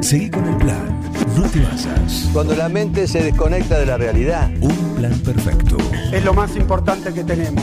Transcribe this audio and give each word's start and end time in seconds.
Seguí 0.00 0.30
con 0.30 0.46
el 0.48 0.56
plan. 0.56 0.98
No 1.36 1.42
te 1.42 1.60
basas. 1.60 2.30
Cuando 2.32 2.56
la 2.56 2.70
mente 2.70 3.06
se 3.06 3.22
desconecta 3.22 3.78
de 3.78 3.84
la 3.84 3.98
realidad. 3.98 4.50
Un 4.60 4.94
plan 4.96 5.12
perfecto. 5.20 5.76
Es 6.10 6.24
lo 6.24 6.32
más 6.32 6.56
importante 6.56 7.12
que 7.12 7.22
tenemos. 7.22 7.62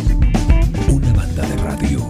Una 0.88 1.14
banda 1.14 1.48
de 1.48 1.58
radio. 1.58 2.08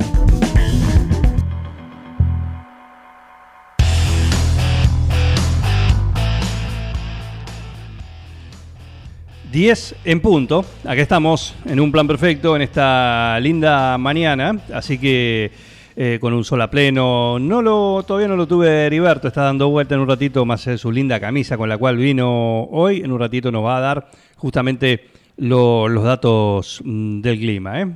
Diez 9.50 9.96
en 10.04 10.20
punto. 10.20 10.66
Aquí 10.86 11.00
estamos 11.00 11.56
en 11.66 11.80
un 11.80 11.90
plan 11.90 12.06
perfecto 12.06 12.54
en 12.56 12.64
esta 12.64 13.40
linda 13.40 13.98
mañana. 13.98 14.60
Así 14.74 14.98
que 14.98 15.52
eh, 16.00 16.20
con 16.22 16.32
un 16.34 16.46
sol 16.46 16.62
a 16.62 16.70
pleno. 16.70 17.40
No 17.40 17.64
lo, 17.64 18.04
todavía 18.06 18.28
no 18.28 18.36
lo 18.36 18.48
tuve 18.48 18.86
Heriberto, 18.86 19.28
está 19.28 19.42
dando 19.42 19.70
vuelta 19.70 19.96
en 19.96 20.02
un 20.02 20.08
ratito 20.08 20.46
más 20.46 20.62
su 20.62 20.92
linda 20.92 21.20
camisa 21.20 21.58
con 21.58 21.68
la 21.68 21.78
cual 21.80 21.98
vino 21.98 22.66
hoy. 22.66 23.02
En 23.02 23.12
un 23.12 23.20
ratito 23.20 23.52
nos 23.52 23.66
va 23.66 23.78
a 23.78 23.82
dar 23.82 24.08
justamente 24.36 25.08
los 25.38 26.04
datos 26.04 26.82
mm, 26.86 27.22
del 27.22 27.40
clima, 27.40 27.82
¿eh? 27.82 27.88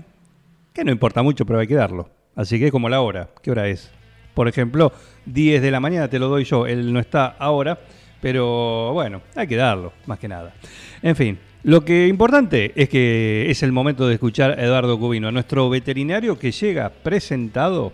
que 0.73 0.83
no 0.83 0.91
importa 0.91 1.21
mucho, 1.21 1.45
pero 1.45 1.59
hay 1.59 1.67
que 1.67 1.75
darlo. 1.75 2.09
Así 2.35 2.57
que 2.57 2.65
es 2.65 2.71
como 2.71 2.89
la 2.89 3.01
hora. 3.01 3.29
¿Qué 3.43 3.51
hora 3.51 3.67
es? 3.67 3.91
Por 4.33 4.47
ejemplo, 4.47 4.91
10 5.27 5.61
de 5.61 5.69
la 5.69 5.79
mañana 5.79 6.07
te 6.07 6.17
lo 6.17 6.27
doy 6.27 6.43
yo. 6.43 6.65
Él 6.65 6.91
no 6.91 6.99
está 6.99 7.27
ahora, 7.37 7.77
pero 8.19 8.93
bueno, 8.93 9.21
hay 9.35 9.45
que 9.45 9.57
darlo, 9.57 9.93
más 10.07 10.17
que 10.17 10.27
nada. 10.27 10.55
En 11.03 11.15
fin, 11.15 11.37
lo 11.63 11.85
que 11.85 12.07
importante 12.07 12.71
es 12.75 12.89
que 12.89 13.51
es 13.51 13.61
el 13.61 13.71
momento 13.71 14.07
de 14.07 14.15
escuchar 14.15 14.51
a 14.51 14.63
Eduardo 14.63 14.97
Cubino, 14.97 15.31
nuestro 15.31 15.69
veterinario 15.69 16.39
que 16.39 16.51
llega 16.51 16.89
presentado, 16.89 17.93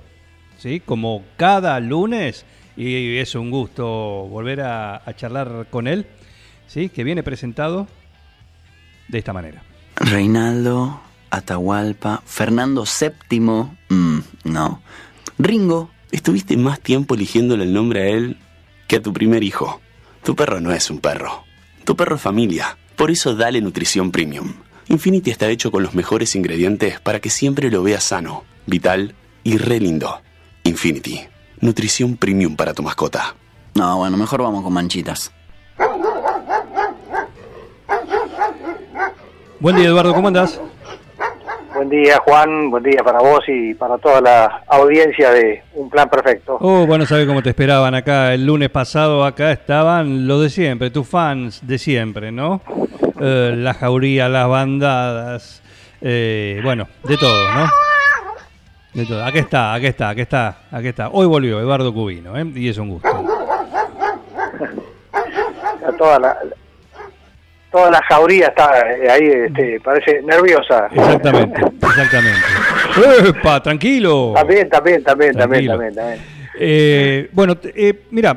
¿sí? 0.57 0.79
como 0.79 1.25
cada 1.35 1.77
lunes, 1.81 2.45
y 2.77 3.17
es 3.17 3.35
un 3.35 3.51
gusto 3.51 3.85
volver 4.29 4.61
a, 4.61 5.01
charlar 5.17 5.67
con 5.69 5.87
él, 5.87 6.05
¿sí? 6.67 6.87
que 6.87 7.03
viene 7.03 7.23
presentado 7.23 7.87
de 9.09 9.17
esta 9.17 9.33
manera. 9.33 9.63
Reinaldo, 9.97 11.01
Atahualpa, 11.29 12.23
Fernando 12.25 12.85
VII, 12.85 13.39
mm, 13.39 14.19
no. 14.45 14.81
Ringo, 15.39 15.91
estuviste 16.11 16.55
más 16.55 16.79
tiempo 16.79 17.15
eligiéndole 17.15 17.65
el 17.65 17.73
nombre 17.73 18.03
a 18.03 18.07
él 18.07 18.37
que 18.87 18.95
a 18.95 19.01
tu 19.01 19.11
primer 19.11 19.43
hijo. 19.43 19.81
Tu 20.23 20.35
perro 20.35 20.61
no 20.61 20.71
es 20.71 20.89
un 20.89 20.99
perro, 20.99 21.43
tu 21.83 21.97
perro 21.97 22.15
es 22.15 22.21
familia. 22.21 22.77
Por 22.97 23.11
eso 23.11 23.35
dale 23.35 23.61
nutrición 23.61 24.11
premium. 24.11 24.55
Infinity 24.87 25.29
está 25.29 25.47
hecho 25.49 25.69
con 25.69 25.83
los 25.83 25.93
mejores 25.93 26.35
ingredientes 26.35 26.99
para 26.99 27.19
que 27.19 27.29
siempre 27.29 27.69
lo 27.69 27.83
veas 27.83 28.03
sano, 28.03 28.43
vital 28.65 29.13
y 29.43 29.57
re 29.57 29.79
lindo. 29.79 30.19
Infinity, 30.63 31.21
nutrición 31.59 32.17
premium 32.17 32.55
para 32.55 32.73
tu 32.73 32.81
mascota. 32.81 33.35
No, 33.75 33.97
bueno, 33.97 34.17
mejor 34.17 34.41
vamos 34.41 34.63
con 34.63 34.73
manchitas. 34.73 35.31
Buen 39.59 39.75
día, 39.75 39.89
Eduardo, 39.89 40.15
¿cómo 40.15 40.29
andás? 40.29 40.59
Buen 41.77 41.89
día, 41.89 42.17
Juan. 42.25 42.71
Buen 42.71 42.81
día 42.81 43.03
para 43.03 43.19
vos 43.19 43.43
y 43.47 43.75
para 43.75 43.99
toda 43.99 44.19
la 44.19 44.63
audiencia 44.65 45.29
de 45.29 45.61
Un 45.75 45.91
Plan 45.91 46.09
Perfecto. 46.09 46.57
Oh, 46.59 46.87
bueno, 46.87 47.05
sabés 47.05 47.27
cómo 47.27 47.43
te 47.43 47.49
esperaban 47.49 47.93
acá. 47.93 48.33
El 48.33 48.47
lunes 48.47 48.71
pasado 48.71 49.23
acá 49.23 49.51
estaban 49.51 50.25
los 50.25 50.41
de 50.41 50.49
siempre, 50.49 50.89
tus 50.89 51.07
fans 51.07 51.67
de 51.67 51.77
siempre, 51.77 52.31
¿no? 52.31 52.61
Eh, 53.21 53.53
la 53.55 53.75
jauría, 53.75 54.27
las 54.27 54.49
bandadas, 54.49 55.61
eh, 56.01 56.59
bueno, 56.63 56.87
de 57.03 57.15
todo, 57.15 57.53
¿no? 57.53 57.67
De 58.95 59.05
todo. 59.05 59.23
Aquí 59.23 59.37
está, 59.37 59.75
aquí 59.75 59.85
está, 59.85 60.09
aquí 60.09 60.21
está, 60.21 60.57
aquí 60.71 60.87
está. 60.87 61.09
Hoy 61.09 61.27
volvió 61.27 61.59
Eduardo 61.59 61.93
Cubino, 61.93 62.35
¿eh? 62.35 62.51
Y 62.55 62.69
es 62.69 62.79
un 62.79 62.89
gusto. 62.89 63.07
toda 65.95 66.17
la, 66.17 66.37
toda 67.71 67.91
la 67.91 68.01
jauría 68.03 68.47
está 68.47 68.79
eh, 68.91 69.09
ahí, 69.09 69.27
este, 69.45 69.79
parece 69.81 70.21
nerviosa. 70.21 70.87
Exactamente, 70.91 71.61
exactamente. 71.81 73.29
¡Epa! 73.29 73.61
Tranquilo. 73.61 74.33
También, 74.35 74.69
también, 74.69 75.03
también, 75.03 75.35
también, 75.35 75.65
también, 75.67 75.93
eh, 76.59 77.29
bueno, 77.33 77.55
eh, 77.63 78.05
mira, 78.11 78.35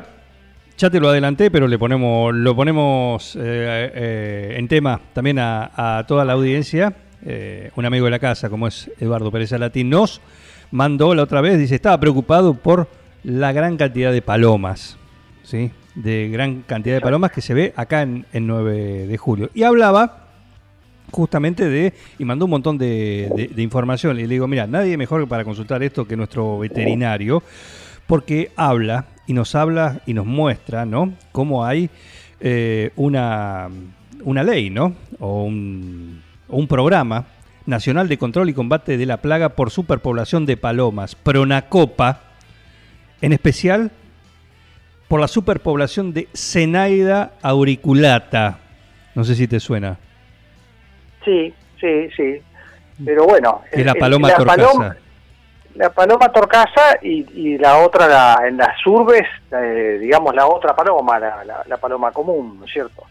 ya 0.77 0.89
te 0.89 0.99
lo 0.99 1.09
adelanté, 1.09 1.49
pero 1.49 1.67
le 1.67 1.77
ponemos, 1.79 2.33
lo 2.33 2.55
ponemos 2.55 3.35
en 3.35 4.67
tema 4.67 4.99
también 5.13 5.37
a, 5.39 6.03
toda 6.07 6.25
la 6.25 6.33
audiencia. 6.33 6.93
un 7.75 7.85
amigo 7.85 8.05
de 8.05 8.11
la 8.11 8.19
casa, 8.19 8.49
como 8.49 8.67
es 8.67 8.91
Eduardo 8.99 9.31
Pérez 9.31 9.53
Alatín, 9.53 9.89
nos 9.89 10.21
mandó 10.71 11.13
la 11.15 11.23
otra 11.23 11.41
vez, 11.41 11.57
dice, 11.57 11.75
estaba 11.75 11.99
preocupado 11.99 12.53
por 12.53 12.87
la 13.23 13.51
gran 13.51 13.77
cantidad 13.77 14.11
de 14.11 14.21
palomas, 14.21 14.97
¿sí? 15.43 15.71
De 15.95 16.29
gran 16.29 16.61
cantidad 16.61 16.95
de 16.95 17.01
palomas 17.01 17.31
que 17.31 17.41
se 17.41 17.53
ve 17.53 17.73
acá 17.75 18.01
en, 18.01 18.25
9 18.33 19.07
de 19.07 19.17
julio. 19.17 19.49
Y 19.53 19.63
hablaba 19.63 20.27
justamente 21.11 21.67
de, 21.67 21.93
y 22.17 22.25
mandó 22.25 22.45
un 22.45 22.51
montón 22.51 22.77
de, 22.77 23.51
información. 23.57 24.17
Y 24.17 24.23
le 24.23 24.27
digo, 24.27 24.47
mira, 24.47 24.67
nadie 24.67 24.97
mejor 24.97 25.27
para 25.27 25.43
consultar 25.43 25.83
esto 25.83 26.07
que 26.07 26.15
nuestro 26.15 26.59
veterinario, 26.59 27.43
porque 28.07 28.51
habla 28.55 29.05
y 29.27 29.33
nos 29.33 29.55
habla 29.55 30.01
y 30.05 30.13
nos 30.13 30.25
muestra, 30.25 30.85
¿no? 30.85 31.13
Cómo 31.31 31.65
hay 31.65 31.89
eh, 32.39 32.91
una, 32.95 33.69
una 34.23 34.43
ley, 34.43 34.69
¿no? 34.69 34.95
O 35.19 35.43
un, 35.43 36.21
un 36.47 36.67
programa 36.67 37.25
nacional 37.65 38.07
de 38.07 38.17
control 38.17 38.49
y 38.49 38.53
combate 38.53 38.97
de 38.97 39.05
la 39.05 39.17
plaga 39.17 39.49
por 39.49 39.69
superpoblación 39.69 40.45
de 40.45 40.57
palomas, 40.57 41.15
Pronacopa, 41.15 42.21
en 43.21 43.33
especial 43.33 43.91
por 45.11 45.19
la 45.19 45.27
superpoblación 45.27 46.13
de 46.13 46.29
Zenaida 46.33 47.33
auriculata. 47.41 48.59
No 49.13 49.25
sé 49.25 49.35
si 49.35 49.45
te 49.45 49.59
suena. 49.59 49.97
Sí, 51.25 51.53
sí, 51.81 52.09
sí. 52.15 52.41
Pero 53.03 53.25
bueno. 53.25 53.61
Es 53.73 53.85
la 53.85 53.93
paloma 53.93 54.33
torcasa. 54.33 54.95
la 55.75 55.89
paloma 55.89 56.31
torcasa 56.31 56.97
y, 57.01 57.57
la 57.57 57.79
otra 57.79 58.07
la, 58.07 58.47
en 58.47 58.55
las 58.55 58.87
urbes, 58.87 59.27
eh, 59.51 59.97
digamos 59.99 60.33
la 60.33 60.47
otra 60.47 60.73
paloma, 60.73 61.19
la, 61.19 61.77
paloma 61.77 62.13
común, 62.13 62.59
¿no 62.59 62.65
es 62.65 62.71
cierto? 62.71 63.03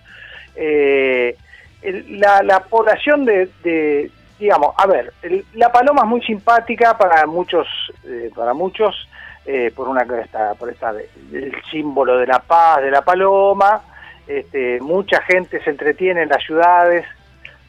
Eh, 0.56 1.36
la, 1.82 2.64
población 2.66 3.26
de, 3.26 4.10
digamos, 4.38 4.74
a 4.78 4.86
ver, 4.86 5.12
la 5.52 5.70
paloma 5.70 6.00
es 6.04 6.08
muy 6.08 6.22
simpática 6.22 6.96
para 6.96 7.26
muchos, 7.26 7.68
eh, 8.06 8.30
para 8.34 8.54
muchos 8.54 9.06
eh, 9.46 9.72
por 9.74 9.88
una 9.88 10.02
esta, 10.02 10.54
por 10.54 10.70
esta 10.70 10.90
el 10.90 11.54
símbolo 11.70 12.18
de 12.18 12.26
la 12.26 12.40
paz 12.40 12.82
de 12.82 12.90
la 12.90 13.02
paloma 13.02 13.82
este, 14.26 14.80
mucha 14.80 15.22
gente 15.22 15.62
se 15.62 15.70
entretiene 15.70 16.22
en 16.22 16.28
las 16.28 16.42
ciudades 16.44 17.04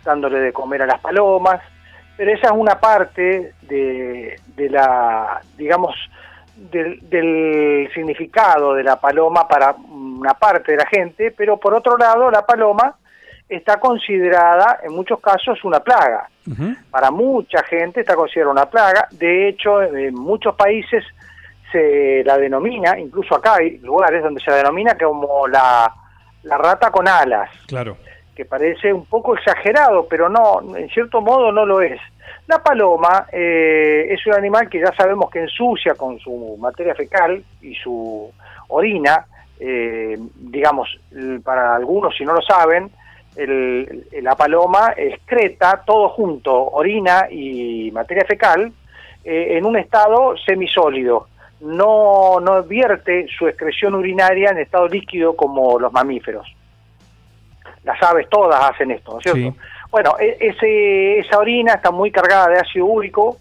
dándole 0.03 0.39
de 0.39 0.53
comer 0.53 0.81
a 0.81 0.85
las 0.85 0.99
palomas 0.99 1.61
pero 2.17 2.33
esa 2.33 2.47
es 2.47 2.53
una 2.53 2.79
parte 2.79 3.53
de, 3.61 4.39
de 4.55 4.69
la 4.69 5.41
digamos 5.57 5.95
del, 6.55 6.99
del, 7.09 7.89
significado 7.93 8.73
de 8.73 8.83
la 8.83 8.99
paloma 8.99 9.47
para 9.47 9.71
una 9.71 10.33
parte 10.33 10.73
de 10.73 10.77
la 10.77 10.85
gente 10.85 11.31
pero 11.31 11.57
por 11.57 11.73
otro 11.73 11.97
lado 11.97 12.29
la 12.29 12.45
paloma 12.45 12.95
está 13.51 13.79
considerada 13.79 14.79
en 14.83 14.93
muchos 14.93 15.19
casos 15.19 15.63
una 15.65 15.81
plaga. 15.81 16.29
Para 16.89 17.11
mucha 17.11 17.61
gente 17.63 17.99
está 17.99 18.15
considerada 18.15 18.51
una 18.51 18.65
plaga. 18.69 19.07
De 19.11 19.49
hecho 19.49 19.81
en 19.81 20.15
muchos 20.15 20.55
países 20.55 21.03
se 21.71 22.23
la 22.23 22.37
denomina, 22.37 22.99
incluso 22.99 23.35
acá 23.35 23.55
hay 23.55 23.77
lugares 23.79 24.23
donde 24.23 24.41
se 24.41 24.51
la 24.51 24.57
denomina 24.57 24.97
como 24.97 25.47
la, 25.47 25.91
la 26.43 26.57
rata 26.57 26.91
con 26.91 27.07
alas. 27.07 27.49
Claro. 27.67 27.97
Que 28.35 28.45
parece 28.45 28.93
un 28.93 29.05
poco 29.05 29.35
exagerado, 29.35 30.07
pero 30.07 30.29
no, 30.29 30.75
en 30.75 30.89
cierto 30.89 31.21
modo 31.21 31.51
no 31.51 31.65
lo 31.65 31.81
es. 31.81 31.99
La 32.47 32.61
paloma 32.61 33.27
eh, 33.31 34.07
es 34.09 34.25
un 34.25 34.33
animal 34.33 34.69
que 34.69 34.79
ya 34.79 34.91
sabemos 34.93 35.29
que 35.29 35.41
ensucia 35.41 35.95
con 35.95 36.19
su 36.19 36.57
materia 36.59 36.95
fecal 36.95 37.43
y 37.61 37.75
su 37.75 38.31
orina. 38.69 39.25
Eh, 39.59 40.17
digamos, 40.35 40.89
para 41.43 41.75
algunos, 41.75 42.17
si 42.17 42.25
no 42.25 42.33
lo 42.33 42.41
saben, 42.41 42.89
el, 43.35 44.07
la 44.21 44.35
paloma 44.35 44.93
excreta 44.97 45.83
todo 45.85 46.09
junto, 46.09 46.51
orina 46.71 47.27
y 47.29 47.91
materia 47.91 48.25
fecal, 48.25 48.71
eh, 49.23 49.57
en 49.57 49.65
un 49.65 49.77
estado 49.77 50.35
semisólido 50.37 51.27
no, 51.61 52.39
no 52.39 52.63
vierte 52.63 53.27
su 53.37 53.47
excreción 53.47 53.95
urinaria 53.95 54.49
en 54.49 54.59
estado 54.59 54.87
líquido 54.87 55.35
como 55.35 55.79
los 55.79 55.91
mamíferos. 55.91 56.47
Las 57.83 58.01
aves 58.03 58.27
todas 58.29 58.69
hacen 58.69 58.91
esto, 58.91 59.13
¿no 59.13 59.19
es 59.19 59.23
cierto? 59.23 59.57
Bueno, 59.89 60.15
e, 60.19 60.37
ese, 60.39 61.19
esa 61.19 61.37
orina 61.37 61.73
está 61.73 61.91
muy 61.91 62.11
cargada 62.11 62.47
de 62.47 62.59
ácido 62.59 62.85
úrico 62.85 63.37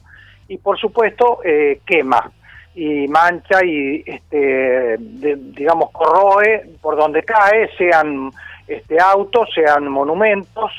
y 0.49 0.59
por 0.59 0.79
supuesto 0.79 1.41
eh, 1.45 1.81
quema 1.87 2.31
y 2.75 3.07
mancha 3.09 3.65
y 3.65 4.03
este, 4.07 4.97
digamos 4.99 5.91
corroe 5.91 6.71
por 6.81 6.97
donde 6.97 7.23
cae, 7.23 7.69
sean 7.77 8.31
este, 8.67 9.01
autos, 9.01 9.49
sean 9.55 9.89
monumentos. 9.89 10.71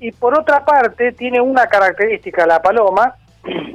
Y 0.00 0.12
por 0.12 0.38
otra 0.38 0.64
parte 0.64 1.12
tiene 1.12 1.40
una 1.40 1.66
característica 1.66 2.46
la 2.46 2.60
paloma 2.60 3.14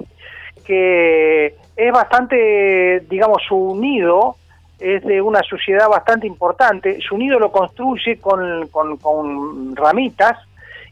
que 0.69 1.55
es 1.75 1.91
bastante, 1.91 2.99
digamos, 3.09 3.41
su 3.47 3.75
nido 3.75 4.35
es 4.77 5.03
de 5.03 5.19
una 5.19 5.41
suciedad 5.41 5.89
bastante 5.89 6.27
importante. 6.27 6.99
Su 7.01 7.17
nido 7.17 7.39
lo 7.39 7.51
construye 7.51 8.19
con, 8.19 8.67
con, 8.67 8.97
con 8.97 9.75
ramitas 9.75 10.37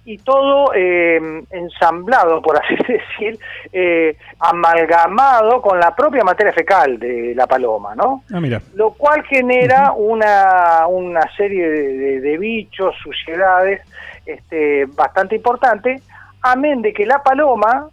y 0.03 0.17
todo 0.17 0.73
eh, 0.73 1.43
ensamblado, 1.51 2.41
por 2.41 2.57
así 2.57 2.75
decir, 2.87 3.37
eh, 3.71 4.17
amalgamado 4.39 5.61
con 5.61 5.79
la 5.79 5.95
propia 5.95 6.23
materia 6.23 6.53
fecal 6.53 6.97
de 6.97 7.35
la 7.35 7.45
paloma, 7.45 7.93
¿no? 7.93 8.23
Ah, 8.33 8.39
mira. 8.39 8.59
Lo 8.73 8.93
cual 8.93 9.23
genera 9.25 9.91
una, 9.91 10.87
una 10.87 11.21
serie 11.35 11.69
de, 11.69 12.19
de 12.19 12.37
bichos, 12.39 12.95
suciedades, 13.03 13.81
este, 14.25 14.87
bastante 14.87 15.35
importante, 15.35 16.01
amén 16.41 16.81
de 16.81 16.93
que 16.93 17.05
la 17.05 17.21
paloma 17.21 17.89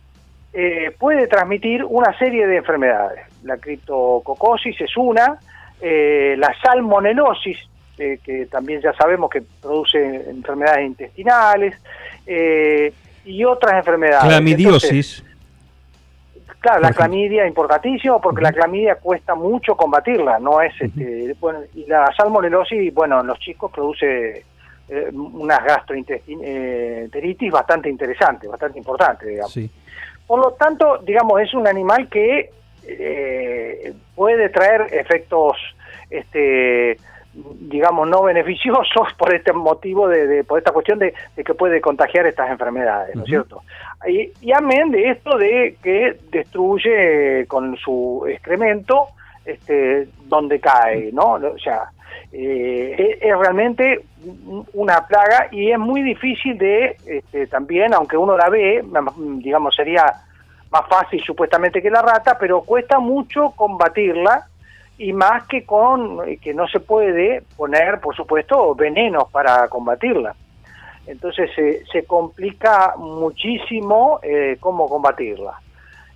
eh, 0.54 0.94
puede 0.98 1.26
transmitir 1.26 1.84
una 1.84 2.16
serie 2.16 2.46
de 2.46 2.58
enfermedades. 2.58 3.26
La 3.42 3.56
criptococosis 3.56 4.80
es 4.80 4.96
una, 4.96 5.38
eh, 5.80 6.36
la 6.38 6.54
salmonelosis, 6.62 7.58
eh, 7.98 8.18
que 8.24 8.46
también 8.46 8.80
ya 8.80 8.92
sabemos 8.92 9.30
que 9.30 9.42
produce 9.60 9.98
enfermedades 10.30 10.86
intestinales, 10.86 11.74
eh, 12.26 12.92
y 13.24 13.44
otras 13.44 13.74
enfermedades. 13.74 14.28
Clamidiosis. 14.28 15.18
Entonces, 15.18 16.56
claro, 16.60 16.80
la 16.80 16.92
clamidia 16.92 17.46
importantísimo 17.46 18.20
porque 18.20 18.42
la 18.42 18.52
clamidia 18.52 18.94
cuesta 18.94 19.34
mucho 19.34 19.76
combatirla, 19.76 20.38
no 20.38 20.60
es 20.60 20.72
este, 20.80 21.34
bueno, 21.40 21.60
y 21.74 21.84
la 21.86 22.12
salmonelosis, 22.16 22.94
bueno, 22.94 23.20
en 23.20 23.26
los 23.26 23.38
chicos 23.40 23.72
produce 23.72 24.44
eh, 24.88 25.10
unas 25.12 25.64
gastroenteritis 25.64 27.50
bastante 27.50 27.88
interesantes, 27.88 28.48
bastante 28.48 28.78
importantes, 28.78 29.28
digamos. 29.28 29.52
sí. 29.52 29.68
Por 30.26 30.40
lo 30.40 30.52
tanto, 30.52 30.98
digamos, 30.98 31.40
es 31.42 31.52
un 31.54 31.66
animal 31.66 32.08
que 32.08 32.50
eh, 32.86 33.92
puede 34.14 34.48
traer 34.48 34.86
efectos, 34.92 35.56
este, 36.10 36.96
digamos, 37.60 38.08
no 38.08 38.22
beneficiosos 38.22 39.08
por 39.18 39.34
este 39.34 39.52
motivo, 39.52 40.08
de, 40.08 40.26
de- 40.26 40.44
por 40.44 40.58
esta 40.58 40.72
cuestión 40.72 40.98
de, 40.98 41.14
de 41.36 41.44
que 41.44 41.54
puede 41.54 41.80
contagiar 41.80 42.26
estas 42.26 42.50
enfermedades, 42.50 43.14
¿no 43.16 43.22
es 43.22 43.28
cierto? 43.28 43.62
Y, 44.06 44.30
y 44.40 44.52
amén 44.52 44.90
de 44.90 45.10
esto 45.10 45.36
de 45.38 45.76
que 45.82 46.16
destruye 46.30 47.46
con 47.46 47.76
su 47.76 48.26
excremento 48.28 49.08
este, 49.44 50.08
donde 50.26 50.60
cae, 50.60 51.10
¿no? 51.12 51.32
O 51.34 51.58
sea, 51.58 51.84
eh, 52.36 53.18
es, 53.22 53.38
realmente 53.38 54.00
un- 54.24 54.66
una 54.72 55.06
plaga 55.06 55.46
y 55.52 55.70
es 55.70 55.78
muy 55.78 56.02
difícil 56.02 56.58
de, 56.58 56.96
este, 57.06 57.46
también, 57.46 57.94
aunque 57.94 58.16
uno 58.16 58.36
la 58.36 58.48
ve, 58.48 58.84
digamos, 59.38 59.74
sería 59.76 60.04
más 60.72 60.88
fácil 60.88 61.22
supuestamente 61.22 61.80
que 61.80 61.90
la 61.90 62.02
rata, 62.02 62.36
pero 62.38 62.62
cuesta 62.62 62.98
mucho 62.98 63.52
combatirla 63.54 64.46
y 64.98 65.12
más 65.12 65.46
que 65.46 65.64
con 65.64 66.18
que 66.40 66.52
no 66.52 66.66
se 66.66 66.80
puede 66.80 67.42
poner, 67.56 68.00
por 68.00 68.16
supuesto, 68.16 68.74
venenos 68.74 69.30
para 69.30 69.68
combatirla. 69.68 70.34
Entonces 71.06 71.50
se 71.54 71.84
se 71.86 72.04
complica 72.04 72.94
muchísimo 72.96 74.18
eh, 74.24 74.56
cómo 74.58 74.88
combatirla. 74.88 75.52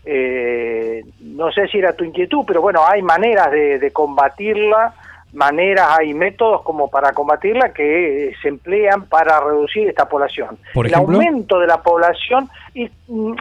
Eh, 0.05 1.05
no 1.21 1.53
sé 1.53 1.69
si 1.69 1.79
era 1.79 1.93
tu 1.93 2.03
inquietud, 2.03 2.45
pero 2.47 2.61
bueno, 2.63 2.81
hay 2.87 3.03
maneras 3.03 3.51
de 3.53 3.91
combatirla, 3.93 4.95
maneras, 5.33 5.87
hay 5.99 6.15
métodos 6.15 6.63
como 6.63 6.89
para 6.89 7.13
combatirla 7.13 7.73
que 7.73 8.35
se 8.41 8.49
emplean 8.49 9.07
para 9.07 9.41
reducir 9.41 9.89
esta 9.89 10.09
población. 10.09 10.59
Por 10.75 10.87
El 10.87 10.95
aumento 10.95 11.59
de 11.59 11.67
la 11.67 11.83
población 11.83 12.49
y, 12.75 12.91
mm, 13.09 13.35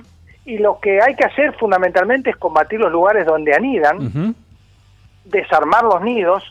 y 0.46 0.58
lo 0.58 0.80
que 0.80 1.02
hay 1.02 1.16
que 1.16 1.26
hacer 1.26 1.54
fundamentalmente 1.58 2.30
es 2.30 2.38
combatir 2.38 2.80
los 2.80 2.92
lugares 2.92 3.26
donde 3.26 3.54
anidan, 3.54 4.34
desarmar 5.26 5.84
los 5.84 6.02
nidos. 6.02 6.44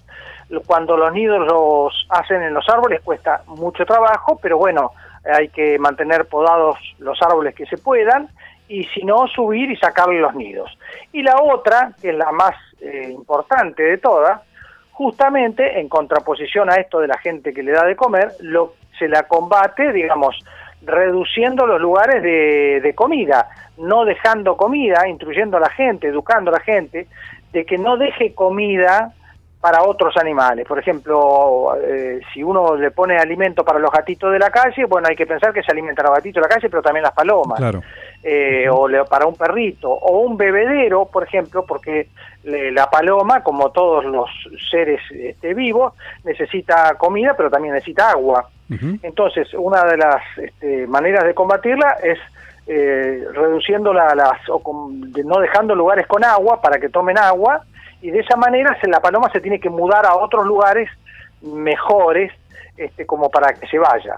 Cuando 0.67 0.97
los 0.97 1.13
nidos 1.13 1.47
los 1.47 2.07
hacen 2.11 2.43
en 2.43 2.55
los 2.55 2.69
árboles 2.69 3.01
cuesta 3.03 3.43
mucho 3.47 3.85
trabajo, 3.87 4.39
pero 4.41 4.59
bueno, 4.59 4.93
hay 5.25 5.49
que 5.49 5.79
mantener 5.79 6.27
podados 6.27 6.77
los 6.99 7.21
árboles 7.23 7.55
que 7.55 7.67
se 7.67 7.79
puedan 7.79 8.29
y 8.69 8.85
si 8.85 9.03
no, 9.03 9.27
subir 9.29 9.71
y 9.71 9.77
sacarle 9.77 10.21
los 10.21 10.35
nidos. 10.35 10.77
Y 11.13 11.23
la 11.23 11.37
otra, 11.41 11.93
que 12.01 12.11
es 12.11 12.17
la 12.17 12.33
más 12.33 12.55
eh, 12.81 13.09
importante 13.11 13.83
de 13.83 13.99
todas, 13.99 14.43
justamente 14.97 15.79
en 15.79 15.91
contraposición 15.91 16.71
a 16.71 16.77
esto 16.77 17.01
de 17.01 17.07
la 17.07 17.19
gente 17.19 17.53
que 17.53 17.63
le 17.63 17.73
da 17.73 17.85
de 17.85 17.95
comer, 17.95 18.33
lo, 18.41 18.73
se 18.99 19.09
la 19.09 19.25
combate, 19.25 19.93
digamos, 19.93 20.43
reduciendo 20.81 21.67
los 21.67 21.79
lugares 21.79 22.23
de, 22.23 22.81
de 22.83 22.95
comida, 22.95 23.47
no 23.77 24.07
dejando 24.07 24.57
comida, 24.57 25.07
instruyendo 25.07 25.59
a 25.59 25.61
la 25.61 25.69
gente, 25.69 26.09
educando 26.09 26.51
a 26.51 26.55
la 26.55 26.61
gente, 26.61 27.09
de 27.53 27.67
que 27.67 27.77
no 27.77 27.99
deje 27.99 28.33
comida 28.33 29.13
para 29.61 29.83
otros 29.83 30.17
animales. 30.17 30.67
Por 30.67 30.79
ejemplo, 30.79 31.77
eh, 31.83 32.21
si 32.33 32.43
uno 32.43 32.75
le 32.77 32.91
pone 32.91 33.19
alimento 33.19 33.65
para 33.65 33.79
los 33.79 33.91
gatitos 33.91 34.33
de 34.33 34.39
la 34.39 34.49
calle, 34.49 34.87
bueno, 34.87 35.09
hay 35.11 35.17
que 35.17 35.27
pensar 35.27 35.53
que 35.53 35.63
se 35.63 35.73
alimentan 35.73 36.07
los 36.07 36.15
gatitos 36.15 36.43
de 36.43 36.49
la 36.49 36.55
calle, 36.55 36.71
pero 36.71 36.83
también 36.83 37.03
las 37.03 37.13
palomas 37.13 37.59
Claro. 37.59 37.83
Eh, 38.29 38.69
o 38.69 38.89
le- 38.89 39.05
para 39.05 39.25
un 39.25 39.37
perrito 39.37 39.89
o 39.89 40.19
un 40.19 40.37
bebedero, 40.37 41.05
por 41.05 41.23
ejemplo, 41.23 41.65
porque 41.65 42.09
le- 42.43 42.73
la 42.73 42.91
paloma, 42.91 43.45
como 43.45 43.71
todos 43.71 44.05
los 44.05 44.29
seres 44.69 45.01
este, 45.13 45.55
vivos, 45.55 45.93
necesita 46.25 46.95
comida, 46.99 47.35
pero 47.37 47.51
también 47.51 47.75
necesita 47.75 48.11
agua. 48.11 48.49
Entonces, 49.05 49.55
una 49.55 49.85
de 49.85 49.97
las 49.97 50.23
este, 50.39 50.89
maneras 50.89 51.25
de 51.25 51.35
combatirla 51.35 51.99
es 52.03 52.19
eh, 52.69 53.25
reduciendo 53.33 53.93
la- 53.93 54.13
las, 54.17 54.41
o 54.51 54.59
con- 54.59 55.13
de- 55.13 55.23
no 55.23 55.39
dejando 55.39 55.77
lugares 55.77 56.05
con 56.09 56.25
agua 56.25 56.61
para 56.61 56.81
que 56.81 56.89
tomen 56.89 57.17
agua, 57.17 57.61
y 58.03 58.11
de 58.11 58.19
esa 58.19 58.35
manera 58.35 58.77
se, 58.81 58.89
la 58.89 58.99
paloma 58.99 59.31
se 59.31 59.41
tiene 59.41 59.61
que 59.61 59.71
mudar 59.71 60.05
a 60.05 60.17
otros 60.17 60.45
lugares 60.45 60.91
mejores, 61.43 62.33
este, 62.77 63.07
como 63.07 63.31
para 63.31 63.55
que 63.55 63.69
se 63.69 63.79
vaya. 63.79 64.17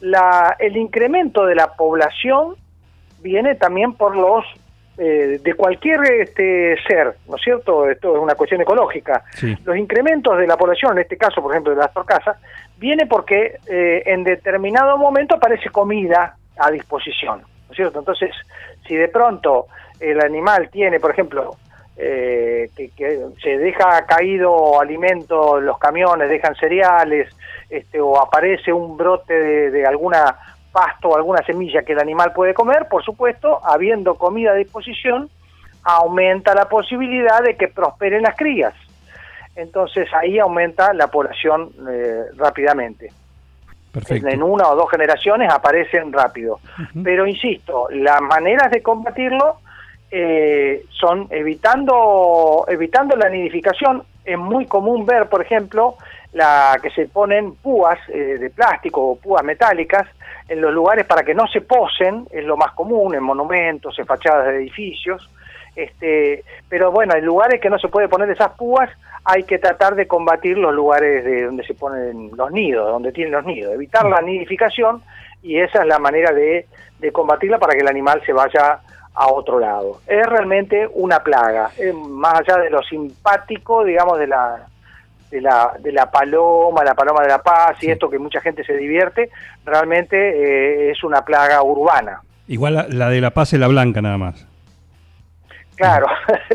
La, 0.00 0.56
el 0.58 0.78
incremento 0.78 1.44
de 1.44 1.54
la 1.54 1.74
población 1.74 2.56
viene 3.20 3.54
también 3.54 3.94
por 3.94 4.16
los 4.16 4.44
eh, 4.98 5.40
de 5.42 5.54
cualquier 5.54 6.00
este 6.20 6.76
ser, 6.86 7.14
¿no 7.26 7.36
es 7.36 7.42
cierto? 7.42 7.88
Esto 7.88 8.16
es 8.16 8.22
una 8.22 8.34
cuestión 8.34 8.60
ecológica. 8.60 9.24
Sí. 9.32 9.56
Los 9.64 9.76
incrementos 9.76 10.36
de 10.36 10.46
la 10.46 10.58
población, 10.58 10.92
en 10.92 10.98
este 10.98 11.16
caso, 11.16 11.40
por 11.40 11.52
ejemplo, 11.52 11.72
de 11.72 11.78
las 11.78 11.92
torcasas, 11.94 12.36
viene 12.76 13.06
porque 13.06 13.56
eh, 13.66 14.02
en 14.04 14.24
determinado 14.24 14.98
momento 14.98 15.36
aparece 15.36 15.70
comida 15.70 16.36
a 16.58 16.70
disposición, 16.70 17.40
¿no 17.40 17.70
es 17.70 17.76
cierto? 17.76 17.98
Entonces, 17.98 18.30
si 18.86 18.94
de 18.94 19.08
pronto 19.08 19.68
el 20.00 20.20
animal 20.20 20.68
tiene, 20.70 21.00
por 21.00 21.12
ejemplo, 21.12 21.56
eh, 21.96 22.68
que, 22.76 22.90
que 22.90 23.20
se 23.42 23.58
deja 23.58 24.04
caído 24.06 24.80
alimento 24.80 25.58
en 25.58 25.66
los 25.66 25.78
camiones, 25.78 26.28
dejan 26.28 26.54
cereales, 26.56 27.34
este, 27.70 28.00
o 28.00 28.20
aparece 28.20 28.72
un 28.72 28.96
brote 28.96 29.32
de, 29.32 29.70
de 29.70 29.86
alguna 29.86 30.36
pasto 30.72 31.08
o 31.08 31.16
alguna 31.16 31.42
semilla 31.44 31.82
que 31.82 31.92
el 31.92 32.00
animal 32.00 32.32
puede 32.32 32.54
comer, 32.54 32.86
por 32.88 33.04
supuesto, 33.04 33.60
habiendo 33.64 34.14
comida 34.14 34.52
a 34.52 34.54
disposición, 34.54 35.28
aumenta 35.82 36.54
la 36.54 36.68
posibilidad 36.68 37.42
de 37.42 37.56
que 37.56 37.68
prosperen 37.68 38.22
las 38.22 38.36
crías. 38.36 38.74
Entonces 39.56 40.08
ahí 40.14 40.38
aumenta 40.38 40.92
la 40.94 41.08
población 41.08 41.70
eh, 41.88 42.24
rápidamente. 42.36 43.12
Perfecto. 43.92 44.28
En 44.28 44.42
una 44.42 44.68
o 44.68 44.76
dos 44.76 44.90
generaciones 44.90 45.52
aparecen 45.52 46.12
rápido. 46.12 46.60
Pero 47.02 47.26
insisto, 47.26 47.88
las 47.90 48.20
maneras 48.20 48.70
de 48.70 48.82
combatirlo 48.82 49.56
eh, 50.12 50.84
son 50.90 51.26
evitando, 51.30 52.64
evitando 52.68 53.16
la 53.16 53.28
nidificación. 53.28 54.04
Es 54.24 54.38
muy 54.38 54.66
común 54.66 55.04
ver, 55.04 55.28
por 55.28 55.42
ejemplo, 55.42 55.96
la 56.32 56.78
que 56.80 56.90
se 56.90 57.06
ponen 57.06 57.56
púas 57.56 57.98
eh, 58.08 58.38
de 58.38 58.50
plástico 58.50 59.10
o 59.10 59.16
púas 59.16 59.42
metálicas 59.42 60.06
en 60.50 60.60
los 60.60 60.74
lugares 60.74 61.06
para 61.06 61.22
que 61.22 61.32
no 61.32 61.46
se 61.46 61.60
posen, 61.60 62.26
es 62.32 62.44
lo 62.44 62.56
más 62.56 62.72
común, 62.72 63.14
en 63.14 63.22
monumentos, 63.22 63.96
en 64.00 64.04
fachadas 64.04 64.48
de 64.48 64.56
edificios. 64.56 65.30
Este, 65.76 66.42
pero 66.68 66.90
bueno, 66.90 67.14
en 67.14 67.24
lugares 67.24 67.60
que 67.60 67.70
no 67.70 67.78
se 67.78 67.86
puede 67.86 68.08
poner 68.08 68.28
esas 68.30 68.50
púas, 68.54 68.90
hay 69.24 69.44
que 69.44 69.60
tratar 69.60 69.94
de 69.94 70.08
combatir 70.08 70.58
los 70.58 70.74
lugares 70.74 71.24
de 71.24 71.44
donde 71.44 71.64
se 71.64 71.74
ponen 71.74 72.32
los 72.36 72.50
nidos, 72.50 72.90
donde 72.90 73.12
tienen 73.12 73.32
los 73.32 73.44
nidos, 73.44 73.72
evitar 73.72 74.04
la 74.06 74.20
nidificación 74.22 75.02
y 75.40 75.58
esa 75.58 75.82
es 75.82 75.86
la 75.86 76.00
manera 76.00 76.32
de, 76.32 76.66
de 76.98 77.12
combatirla 77.12 77.60
para 77.60 77.74
que 77.74 77.82
el 77.82 77.88
animal 77.88 78.20
se 78.26 78.32
vaya 78.32 78.80
a 79.14 79.32
otro 79.32 79.60
lado. 79.60 80.00
Es 80.08 80.26
realmente 80.26 80.88
una 80.94 81.20
plaga, 81.20 81.70
más 81.94 82.40
allá 82.40 82.56
de 82.56 82.70
lo 82.70 82.82
simpático, 82.82 83.84
digamos, 83.84 84.18
de 84.18 84.26
la, 84.26 84.66
de 85.30 85.40
la, 85.40 85.72
de 85.78 85.92
la 85.92 86.10
paloma, 86.10 86.84
la 86.84 86.94
paloma 86.94 87.22
de 87.22 87.28
la 87.28 87.42
paz 87.42 87.82
y 87.82 87.90
esto 87.90 88.10
que 88.10 88.18
mucha 88.18 88.40
gente 88.40 88.64
se 88.64 88.76
divierte, 88.76 89.30
realmente 89.64 90.16
eh, 90.16 90.90
es 90.90 91.04
una 91.04 91.24
plaga 91.24 91.62
urbana. 91.62 92.22
Igual 92.48 92.74
la, 92.74 92.86
la 92.88 93.08
de 93.08 93.20
La 93.20 93.30
Paz 93.30 93.52
es 93.52 93.60
la 93.60 93.68
blanca 93.68 94.02
nada 94.02 94.18
más. 94.18 94.49
Claro, 95.80 96.06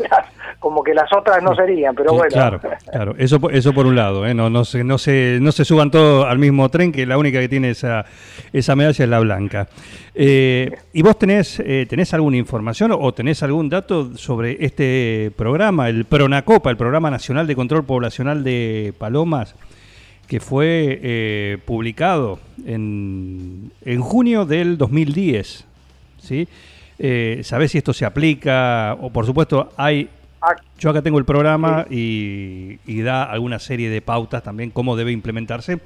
como 0.58 0.82
que 0.82 0.94
las 0.94 1.12
otras 1.12 1.42
no 1.42 1.54
serían, 1.54 1.94
pero 1.94 2.12
bueno. 2.12 2.30
Claro, 2.30 2.60
claro, 2.90 3.14
eso, 3.18 3.38
eso 3.50 3.72
por 3.72 3.86
un 3.86 3.96
lado, 3.96 4.26
¿eh? 4.26 4.34
no, 4.34 4.48
no, 4.48 4.64
se, 4.64 4.84
no, 4.84 4.98
se, 4.98 5.38
no 5.40 5.52
se 5.52 5.64
suban 5.64 5.90
todos 5.90 6.26
al 6.26 6.38
mismo 6.38 6.68
tren, 6.68 6.92
que 6.92 7.04
la 7.06 7.18
única 7.18 7.40
que 7.40 7.48
tiene 7.48 7.70
esa, 7.70 8.04
esa 8.52 8.76
medalla 8.76 9.04
es 9.04 9.10
la 9.10 9.18
blanca. 9.18 9.68
Eh, 10.14 10.70
¿Y 10.92 11.02
vos 11.02 11.18
tenés, 11.18 11.60
eh, 11.60 11.86
tenés 11.88 12.14
alguna 12.14 12.36
información 12.36 12.92
o 12.98 13.12
tenés 13.12 13.42
algún 13.42 13.68
dato 13.68 14.16
sobre 14.16 14.64
este 14.64 15.32
programa, 15.36 15.88
el 15.88 16.04
PRONACOPA, 16.04 16.70
el 16.70 16.76
Programa 16.76 17.10
Nacional 17.10 17.46
de 17.46 17.56
Control 17.56 17.84
Poblacional 17.84 18.44
de 18.44 18.94
Palomas? 18.98 19.54
que 20.26 20.40
fue 20.40 20.98
eh, 21.04 21.58
publicado 21.64 22.40
en, 22.66 23.70
en, 23.84 24.00
junio 24.00 24.44
del 24.44 24.76
2010. 24.76 25.64
¿sí? 26.18 26.48
Eh, 26.98 27.40
¿Sabés 27.42 27.72
si 27.72 27.78
esto 27.78 27.92
se 27.92 28.04
aplica? 28.04 28.96
O 29.00 29.10
por 29.10 29.26
supuesto, 29.26 29.70
hay. 29.76 30.08
Yo 30.78 30.90
acá 30.90 31.02
tengo 31.02 31.18
el 31.18 31.24
programa 31.24 31.86
y, 31.90 32.78
da 33.02 33.24
alguna 33.24 33.58
serie 33.58 33.90
de 33.90 34.00
pautas 34.00 34.42
también 34.42 34.70
cómo 34.70 34.94
debe 34.94 35.10
implementarse 35.10 35.80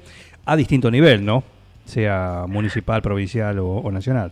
a 0.45 0.55
distinto 0.55 0.91
nivel, 0.91 1.25
¿no? 1.25 1.43
Sea 1.85 2.45
municipal, 2.47 3.01
provincial 3.01 3.57
o, 3.59 3.91
nacional. 3.91 4.31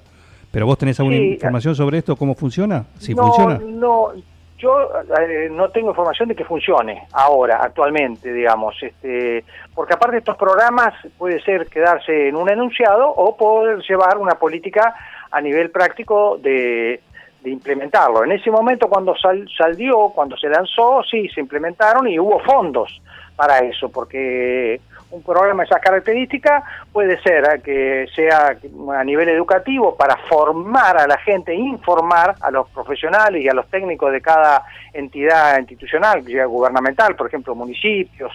Pero 0.51 0.65
vos 0.65 0.77
tenés 0.77 0.99
alguna 0.99 1.17
información 1.17 1.75
sobre 1.75 1.99
esto, 1.99 2.15
cómo 2.15 2.35
funciona, 2.35 2.85
si 2.99 3.15
no, 3.15 3.23
funciona. 3.23 3.59
No, 3.65 4.13
yo 4.59 4.89
eh, 5.19 5.49
no 5.49 5.69
tengo 5.69 5.89
información 5.89 6.29
de 6.29 6.35
que 6.35 6.43
funcione 6.43 7.07
ahora, 7.13 7.59
actualmente, 7.61 8.31
digamos, 8.33 8.75
este, 8.81 9.45
porque 9.73 9.93
aparte 9.93 10.15
de 10.15 10.19
estos 10.19 10.37
programas 10.37 10.93
puede 11.17 11.41
ser 11.41 11.67
quedarse 11.67 12.27
en 12.27 12.35
un 12.35 12.49
enunciado 12.49 13.09
o 13.09 13.37
poder 13.37 13.79
llevar 13.87 14.17
una 14.17 14.35
política 14.35 14.93
a 15.31 15.41
nivel 15.41 15.69
práctico 15.71 16.37
de, 16.37 17.01
implementarlo. 17.45 18.25
En 18.25 18.33
ese 18.33 18.51
momento 18.51 18.89
cuando 18.89 19.15
salió, 19.17 20.09
cuando 20.09 20.35
se 20.37 20.49
lanzó, 20.49 21.01
sí, 21.09 21.29
se 21.29 21.39
implementaron 21.39 22.07
y 22.07 22.19
hubo 22.19 22.39
fondos 22.41 23.01
para 23.35 23.59
eso, 23.59 23.89
porque 23.89 24.81
un 25.11 25.23
programa 25.23 25.63
de 25.63 25.67
esas 25.67 25.81
características 25.81 26.63
puede 26.91 27.19
ser 27.21 27.61
que 27.63 28.07
sea 28.15 28.55
a 28.93 29.03
nivel 29.03 29.29
educativo 29.29 29.95
para 29.95 30.17
formar 30.27 30.97
a 30.97 31.07
la 31.07 31.17
gente, 31.17 31.53
informar 31.55 32.35
a 32.41 32.51
los 32.51 32.69
profesionales 32.69 33.43
y 33.43 33.47
a 33.47 33.53
los 33.53 33.67
técnicos 33.69 34.11
de 34.11 34.21
cada 34.21 34.63
entidad 34.93 35.57
institucional, 35.57 36.21
gubernamental, 36.21 37.15
por 37.15 37.27
ejemplo, 37.27 37.55
municipios 37.55 38.31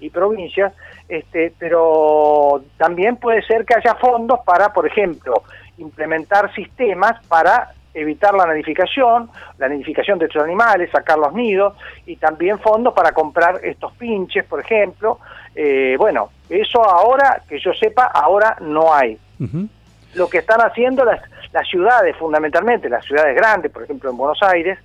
y 0.00 0.10
provincias, 0.10 0.72
este, 1.08 1.52
pero 1.58 2.62
también 2.76 3.16
puede 3.16 3.42
ser 3.42 3.64
que 3.64 3.74
haya 3.76 3.94
fondos 3.94 4.40
para, 4.44 4.72
por 4.72 4.86
ejemplo, 4.86 5.42
implementar 5.78 6.52
sistemas 6.54 7.24
para 7.26 7.72
evitar 7.94 8.34
la 8.34 8.46
nidificación, 8.52 9.30
la 9.58 9.68
nidificación 9.68 10.18
de 10.18 10.26
estos 10.26 10.42
animales, 10.42 10.90
sacar 10.90 11.18
los 11.18 11.32
nidos 11.32 11.74
y 12.06 12.16
también 12.16 12.58
fondos 12.58 12.94
para 12.94 13.12
comprar 13.12 13.60
estos 13.64 13.92
pinches, 13.94 14.44
por 14.44 14.60
ejemplo. 14.60 15.18
Eh, 15.54 15.96
bueno, 15.98 16.30
eso 16.48 16.82
ahora, 16.84 17.42
que 17.48 17.58
yo 17.58 17.72
sepa, 17.74 18.04
ahora 18.04 18.56
no 18.60 18.92
hay. 18.94 19.18
Lo 20.14 20.28
que 20.28 20.38
están 20.38 20.60
haciendo 20.60 21.04
las, 21.04 21.20
las 21.52 21.66
ciudades, 21.68 22.16
fundamentalmente, 22.16 22.88
las 22.88 23.04
ciudades 23.04 23.34
grandes, 23.34 23.70
por 23.72 23.82
ejemplo 23.82 24.10
en 24.10 24.16
Buenos 24.16 24.42
Aires, 24.42 24.78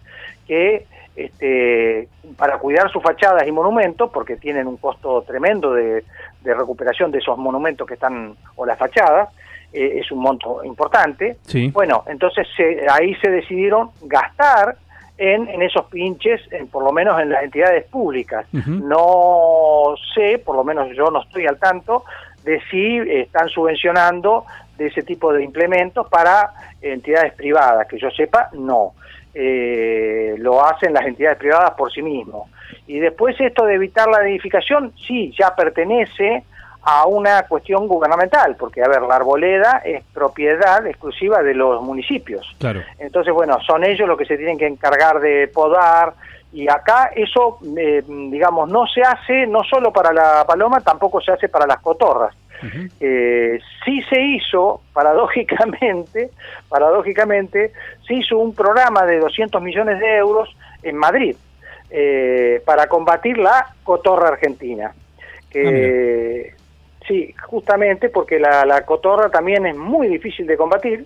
que 0.48 0.86
este, 1.16 2.08
para 2.38 2.58
cuidar 2.58 2.92
sus 2.92 3.04
fachadas 3.04 3.48
y 3.48 3.52
monumentos, 3.52 4.10
porque 4.12 4.36
tienen 4.38 4.68
un 4.68 4.78
costo 4.78 5.22
tremendo 5.22 5.74
de, 5.74 6.04
de 6.42 6.54
recuperación 6.54 7.12
de 7.12 7.20
esos 7.20 7.38
monumentos 7.38 7.88
que 7.88 7.94
están, 7.94 8.36
o 8.56 8.66
las 8.66 8.78
fachadas, 8.78 9.30
eh, 9.74 10.00
es 10.00 10.12
un 10.12 10.20
monto 10.20 10.64
importante. 10.64 11.38
Bueno, 11.72 12.04
entonces 12.08 12.48
ahí 12.90 13.16
se 13.16 13.30
decidieron 13.30 13.90
gastar 14.04 14.78
en, 15.18 15.48
en 15.48 15.62
esos 15.62 15.86
pinches, 15.86 16.42
en, 16.52 16.68
por 16.68 16.84
lo 16.84 16.92
menos 16.92 17.20
en 17.20 17.30
las 17.30 17.44
entidades 17.44 17.86
públicas. 17.86 18.46
No 18.52 19.96
sé, 20.14 20.40
por 20.40 20.56
lo 20.56 20.64
menos 20.64 20.90
yo 20.96 21.10
no 21.12 21.22
estoy 21.22 21.46
al 21.48 21.58
tanto, 21.58 22.04
de 22.44 22.62
si 22.70 22.98
están 22.98 23.48
subvencionando 23.50 24.46
de 24.78 24.88
ese 24.88 25.04
tipo 25.04 25.32
de 25.32 25.44
implementos 25.44 26.08
para 26.10 26.52
entidades 26.82 27.34
privadas. 27.34 27.88
Que 27.88 27.98
yo 27.98 28.10
sepa, 28.12 28.50
no. 28.54 28.94
Eh, 29.36 30.36
lo 30.38 30.64
hacen 30.64 30.94
las 30.94 31.06
entidades 31.06 31.38
privadas 31.38 31.72
por 31.72 31.92
sí 31.92 32.02
mismos. 32.02 32.50
Y 32.86 33.00
después 33.00 33.40
esto 33.40 33.66
de 33.66 33.76
evitar 33.76 34.08
la 34.10 34.28
edificación, 34.28 34.94
sí, 35.08 35.34
ya 35.38 35.56
pertenece 35.56 36.44
a 36.86 37.08
una 37.08 37.44
cuestión 37.44 37.88
gubernamental, 37.88 38.56
porque, 38.58 38.84
a 38.84 38.88
ver, 38.88 39.02
la 39.04 39.16
arboleda 39.16 39.82
es 39.86 40.04
propiedad 40.14 40.86
exclusiva 40.86 41.42
de 41.42 41.54
los 41.54 41.82
municipios. 41.82 42.46
Claro. 42.60 42.82
Entonces, 43.00 43.34
bueno, 43.34 43.58
son 43.66 43.86
ellos 43.86 44.08
los 44.08 44.18
que 44.18 44.26
se 44.26 44.38
tienen 44.38 44.58
que 44.58 44.68
encargar 44.68 45.20
de 45.20 45.48
podar, 45.48 46.14
y 46.54 46.70
acá 46.70 47.12
eso, 47.16 47.58
eh, 47.78 48.04
digamos, 48.08 48.70
no 48.70 48.86
se 48.86 49.02
hace 49.02 49.48
no 49.48 49.64
solo 49.64 49.92
para 49.92 50.14
la 50.14 50.46
paloma, 50.46 50.82
tampoco 50.82 51.20
se 51.20 51.32
hace 51.32 51.50
para 51.50 51.66
las 51.66 51.80
cotorras. 51.80 52.36
Eh, 53.02 53.60
sí 53.84 54.02
se 54.04 54.22
hizo, 54.22 54.82
paradójicamente, 54.94 56.30
paradójicamente, 56.70 57.74
se 58.08 58.14
hizo 58.14 58.38
un 58.38 58.54
programa 58.54 59.06
de 59.06 59.20
200 59.20 59.62
millones 59.62 60.00
de 60.00 60.16
euros 60.16 60.56
en 60.82 60.96
Madrid 60.96 61.36
eh, 61.90 62.62
para 62.66 62.88
combatir 62.88 63.38
la 63.38 63.74
cotorra 63.84 64.30
argentina. 64.30 64.94
Que, 65.50 66.54
ah, 66.56 66.63
Sí, 67.08 67.34
justamente 67.50 68.10
porque 68.10 68.40
la, 68.40 68.86
cotorra 68.86 69.30
también 69.30 69.66
es 69.66 69.76
muy 69.76 70.08
difícil 70.08 70.48
de 70.48 70.58
combatir 70.58 71.06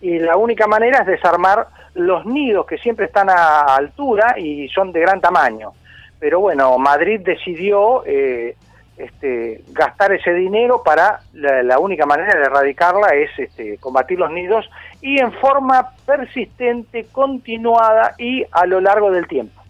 y 0.00 0.18
la 0.18 0.36
única 0.36 0.66
manera 0.66 1.00
es 1.00 1.06
desarmar 1.06 1.68
los 1.94 2.26
nidos 2.26 2.66
que 2.66 2.78
siempre 2.78 3.06
están 3.06 3.30
a 3.30 3.76
altura 3.76 4.34
y 4.38 4.68
son 4.68 4.92
de 4.92 5.00
gran 5.00 5.20
tamaño. 5.20 5.72
Pero 6.18 6.40
bueno, 6.40 6.76
Madrid 6.78 7.20
decidió 7.24 8.04
eh, 8.04 8.56
este, 8.96 9.62
gastar 9.68 10.12
ese 10.12 10.34
dinero 10.34 10.82
para 10.84 11.20
la, 11.32 11.78
única 11.78 12.04
manera 12.04 12.36
de 12.36 12.46
erradicarla 12.46 13.14
es 13.14 13.30
este, 13.38 13.78
combatir 13.78 14.18
los 14.18 14.30
nidos 14.32 14.68
y 15.00 15.20
en 15.20 15.32
forma 15.34 15.90
persistente, 16.04 17.06
continuada 17.12 18.14
y 18.18 18.44
a 18.50 18.66
lo 18.66 18.80
largo 18.80 19.12
del 19.12 19.28
tiempo. 19.28 19.62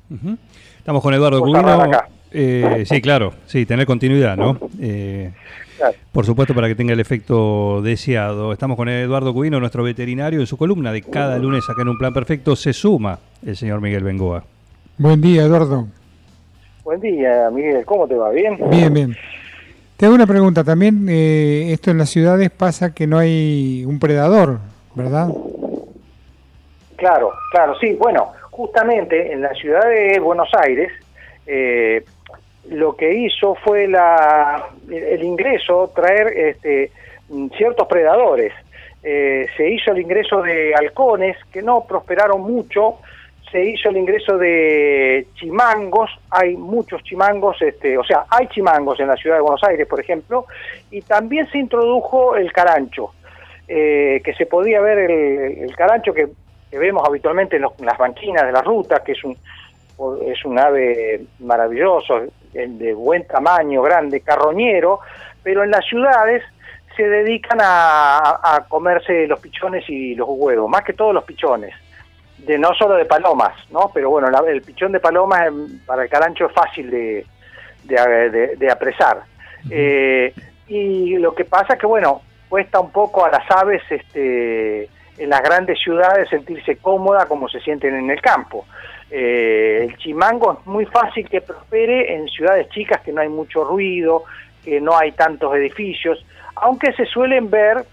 Estamos 0.79 1.03
con 1.03 1.13
Eduardo 1.13 1.41
Cubino. 1.41 1.91
Eh, 2.33 2.85
sí, 2.87 3.01
claro, 3.01 3.35
sí, 3.47 3.65
tener 3.67 3.87
continuidad, 3.87 4.37
¿no? 4.37 4.59
Eh, 4.81 5.33
por 6.13 6.27
supuesto, 6.27 6.55
para 6.55 6.69
que 6.69 6.75
tenga 6.75 6.93
el 6.93 7.01
efecto 7.01 7.81
deseado. 7.83 8.53
Estamos 8.53 8.77
con 8.77 8.89
Eduardo 8.89 9.33
Cubino, 9.33 9.61
nuestro 9.61 9.83
veterinario, 9.83 10.41
en 10.41 10.47
su 10.47 10.57
columna 10.57 10.93
de 10.93 11.03
cada 11.03 11.39
lunes 11.39 11.65
acá 11.69 11.83
en 11.83 11.89
Un 11.89 11.99
Plan 11.99 12.13
Perfecto 12.13 12.57
se 12.57 12.73
suma 12.73 13.19
el 13.47 13.57
señor 13.57 13.81
Miguel 13.81 14.03
Bengoa. 14.03 14.45
Buen 14.99 15.21
día, 15.21 15.45
Eduardo. 15.45 15.87
Buen 16.83 17.01
día, 17.01 17.49
Miguel. 17.53 17.85
¿Cómo 17.85 18.09
te 18.09 18.15
va? 18.15 18.31
¿Bien? 18.31 18.59
Bien, 18.71 18.93
bien. 18.93 19.17
Te 19.97 20.07
hago 20.07 20.15
una 20.15 20.27
pregunta. 20.27 20.65
También 20.65 21.07
eh, 21.09 21.73
esto 21.73 21.91
en 21.91 21.99
las 21.99 22.11
ciudades 22.11 22.51
pasa 22.51 22.95
que 22.95 23.07
no 23.07 23.19
hay 23.19 23.85
un 23.87 23.99
predador, 23.99 24.59
¿verdad? 24.95 25.29
Claro, 26.97 27.33
claro, 27.53 27.79
sí. 27.79 27.95
Bueno, 27.95 28.33
justamente 28.51 29.33
en 29.33 29.43
la 29.43 29.53
ciudad 29.55 29.89
de 29.89 30.19
Buenos 30.19 30.49
Aires, 30.55 30.91
eh, 31.47 32.05
lo 32.71 32.97
que 32.97 33.13
hizo 33.13 33.55
fue 33.55 33.89
la, 33.89 34.69
el 34.91 35.23
ingreso, 35.23 35.91
traer 35.95 36.29
este, 36.37 36.91
ciertos 37.57 37.87
predadores. 37.87 38.53
Eh, 39.03 39.47
se 39.57 39.69
hizo 39.69 39.93
el 39.93 40.01
ingreso 40.01 40.43
de 40.43 40.75
halcones, 40.75 41.37
que 41.53 41.63
no 41.63 41.85
prosperaron 41.87 42.43
mucho, 42.43 42.99
se 43.51 43.65
hizo 43.65 43.89
el 43.89 43.97
ingreso 43.97 44.37
de 44.37 45.27
chimangos, 45.35 46.11
hay 46.31 46.57
muchos 46.57 47.03
chimangos, 47.03 47.63
este, 47.63 47.97
o 47.97 48.05
sea, 48.05 48.27
hay 48.29 48.47
chimangos 48.49 49.01
en 49.01 49.09
la 49.09 49.17
ciudad 49.17 49.37
de 49.37 49.43
Buenos 49.43 49.65
Aires, 49.65 49.87
por 49.87 50.01
ejemplo, 50.01 50.47
y 50.91 51.01
también 51.03 51.49
se 51.51 51.59
introdujo 51.59 52.37
el 52.37 52.53
carancho, 52.53 53.13
eh, 53.67 54.21
que 54.23 54.35
se 54.35 54.47
podía 54.47 54.81
ver 54.81 54.99
el, 54.99 55.75
carancho 55.77 56.13
que, 56.13 56.29
vemos 56.73 57.03
habitualmente 57.07 57.57
en, 57.57 57.65
en, 57.65 57.87
las 57.87 57.97
banquinas 57.97 58.45
de 58.45 58.53
las 58.53 58.65
rutas, 58.65 59.01
que 59.01 59.13
es 59.13 59.25
un, 59.25 59.35
es 60.27 60.45
un 60.45 60.59
ave 60.59 61.23
maravilloso, 61.39 62.21
de 62.53 62.95
buen 62.95 63.27
tamaño, 63.27 63.83
grande, 63.83 64.21
carroñero, 64.21 65.01
pero 65.43 65.65
en 65.65 65.71
las 65.71 65.85
ciudades 65.85 66.43
se 66.97 67.09
dedican 67.09 67.59
a, 67.63 68.65
comerse 68.69 69.29
los 69.29 69.39
pichones 69.39 69.89
y 69.89 70.17
los 70.17 70.29
huevos, 70.29 70.69
más 70.69 70.83
que 70.83 70.93
todos 70.93 71.15
los 71.15 71.23
pichones, 71.25 71.73
de 72.39 72.59
no 72.59 72.75
solo 72.75 72.97
de 72.97 73.05
palomas, 73.05 73.55
¿no? 73.71 73.91
Pero 73.95 74.11
bueno, 74.11 74.29
el 74.47 74.63
pichón 74.63 74.93
de 74.93 74.99
palomas 74.99 75.47
em, 75.47 75.79
para 75.87 76.03
el 76.03 76.11
carancho 76.11 76.47
es 76.47 76.53
fácil 76.53 76.91
de, 76.91 77.25
de, 77.85 78.71
apresar. 78.71 79.23
Eh, 79.71 80.35
y 80.67 81.17
lo 81.19 81.35
que 81.35 81.45
pasa 81.45 81.75
es 81.75 81.81
que, 81.81 81.87
bueno, 81.87 82.23
cuesta 82.49 82.81
un 82.81 82.91
poco 82.91 83.25
a 83.25 83.31
las 83.31 83.49
aves 83.51 83.83
este, 83.91 84.89
en 85.19 85.31
las 85.31 85.43
grandes 85.43 85.79
ciudades 85.81 86.29
sentirse 86.29 86.77
cómoda 86.77 87.27
como 87.27 87.49
se 87.49 87.61
sienten 87.61 87.95
en 87.95 88.11
el 88.11 88.21
campo. 88.21 88.67
Eh, 89.11 89.85
el 89.85 89.97
chimango 89.97 90.59
es 90.61 90.67
muy 90.67 90.85
fácil 90.87 91.29
que 91.29 91.41
prospere 91.41 92.15
en 92.15 92.29
ciudades 92.29 92.69
chicas 92.71 93.01
que 93.01 93.13
no 93.13 93.21
hay 93.21 93.29
mucho 93.29 93.65
ruido, 93.65 94.25
que 94.65 94.81
no 94.81 94.97
hay 94.97 95.13
tantos 95.13 95.55
edificios, 95.55 96.25
aunque 96.57 96.93
se 96.93 97.07
suelen 97.07 97.51
ver 97.51 97.85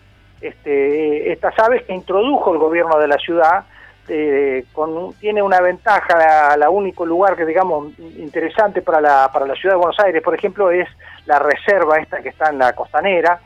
este, 0.42 1.32
estas 1.32 1.58
aves 1.60 1.84
que 1.84 1.94
introdujo 1.94 2.54
el 2.54 2.60
gobierno 2.60 3.00
de 3.00 3.08
la 3.08 3.18
ciudad 3.18 3.66
eh, 4.08 4.66
con, 4.72 5.14
tiene 5.14 5.42
una 5.42 5.60
ventaja, 5.62 6.18
la, 6.18 6.58
la, 6.58 6.70
único 6.70 7.06
lugar 7.06 7.36
que 7.36 7.46
digamos 7.46 7.98
interesante 7.98 8.84
para 8.84 9.02
la, 9.02 9.32
para 9.34 9.48
la 9.48 9.56
ciudad 9.56 9.74
de 9.74 9.80
Buenos 9.80 10.00
Aires, 10.00 10.22
por 10.22 10.36
ejemplo, 10.36 10.70
es 10.70 10.88
la 11.26 11.40
reserva 11.40 11.98
esta 11.98 12.22
que 12.22 12.30
está 12.30 12.50
en 12.50 12.60
la 12.60 12.74
costanera 12.74 13.40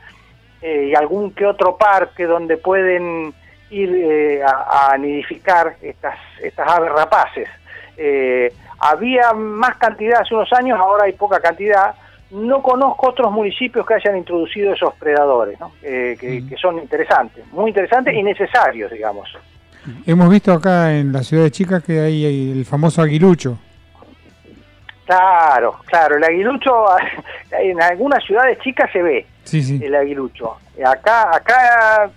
eh, 0.60 0.88
y 0.90 0.94
algún 0.94 1.32
que 1.32 1.46
otro 1.46 1.78
parque 1.78 2.26
donde 2.26 2.58
pueden 2.58 3.32
ir 3.70 3.90
eh, 3.94 4.42
a, 4.42 4.92
a, 4.92 4.98
nidificar 4.98 5.76
estas, 5.80 6.18
estas 6.42 6.68
aves 6.68 6.92
rapaces. 6.92 7.48
Eh, 8.02 8.50
había 8.78 9.34
más 9.34 9.76
cantidad 9.76 10.22
hace 10.22 10.34
unos 10.34 10.50
años, 10.54 10.78
ahora 10.80 11.04
hay 11.04 11.12
poca 11.12 11.38
cantidad. 11.38 11.94
No 12.30 12.62
conozco 12.62 13.10
otros 13.10 13.30
municipios 13.30 13.86
que 13.86 13.94
hayan 13.94 14.16
introducido 14.16 14.72
esos 14.72 14.94
predadores, 14.94 15.60
¿no? 15.60 15.72
eh, 15.82 16.16
que, 16.18 16.46
que, 16.48 16.56
son 16.56 16.78
interesantes, 16.78 17.44
muy 17.52 17.70
interesantes 17.70 18.14
y 18.14 18.22
necesarios, 18.22 18.90
digamos. 18.90 19.28
Hemos 20.06 20.30
visto 20.30 20.52
acá 20.52 20.94
en 20.94 21.12
la 21.12 21.22
ciudad 21.22 21.44
de 21.44 21.50
Chicas 21.50 21.82
que 21.84 22.00
hay 22.00 22.52
el 22.52 22.64
famoso 22.64 23.02
aguilucho. 23.02 23.58
Claro, 25.04 25.74
claro, 25.86 26.16
el 26.16 26.24
aguilucho 26.24 26.86
en 27.50 27.82
algunas 27.82 28.24
ciudades 28.24 28.58
chicas 28.60 28.90
se 28.92 29.02
ve 29.02 29.26
sí, 29.42 29.60
sí. 29.60 29.80
el 29.82 29.94
aguilucho. 29.94 30.56
Acá, 30.86 31.34
acá 31.34 32.10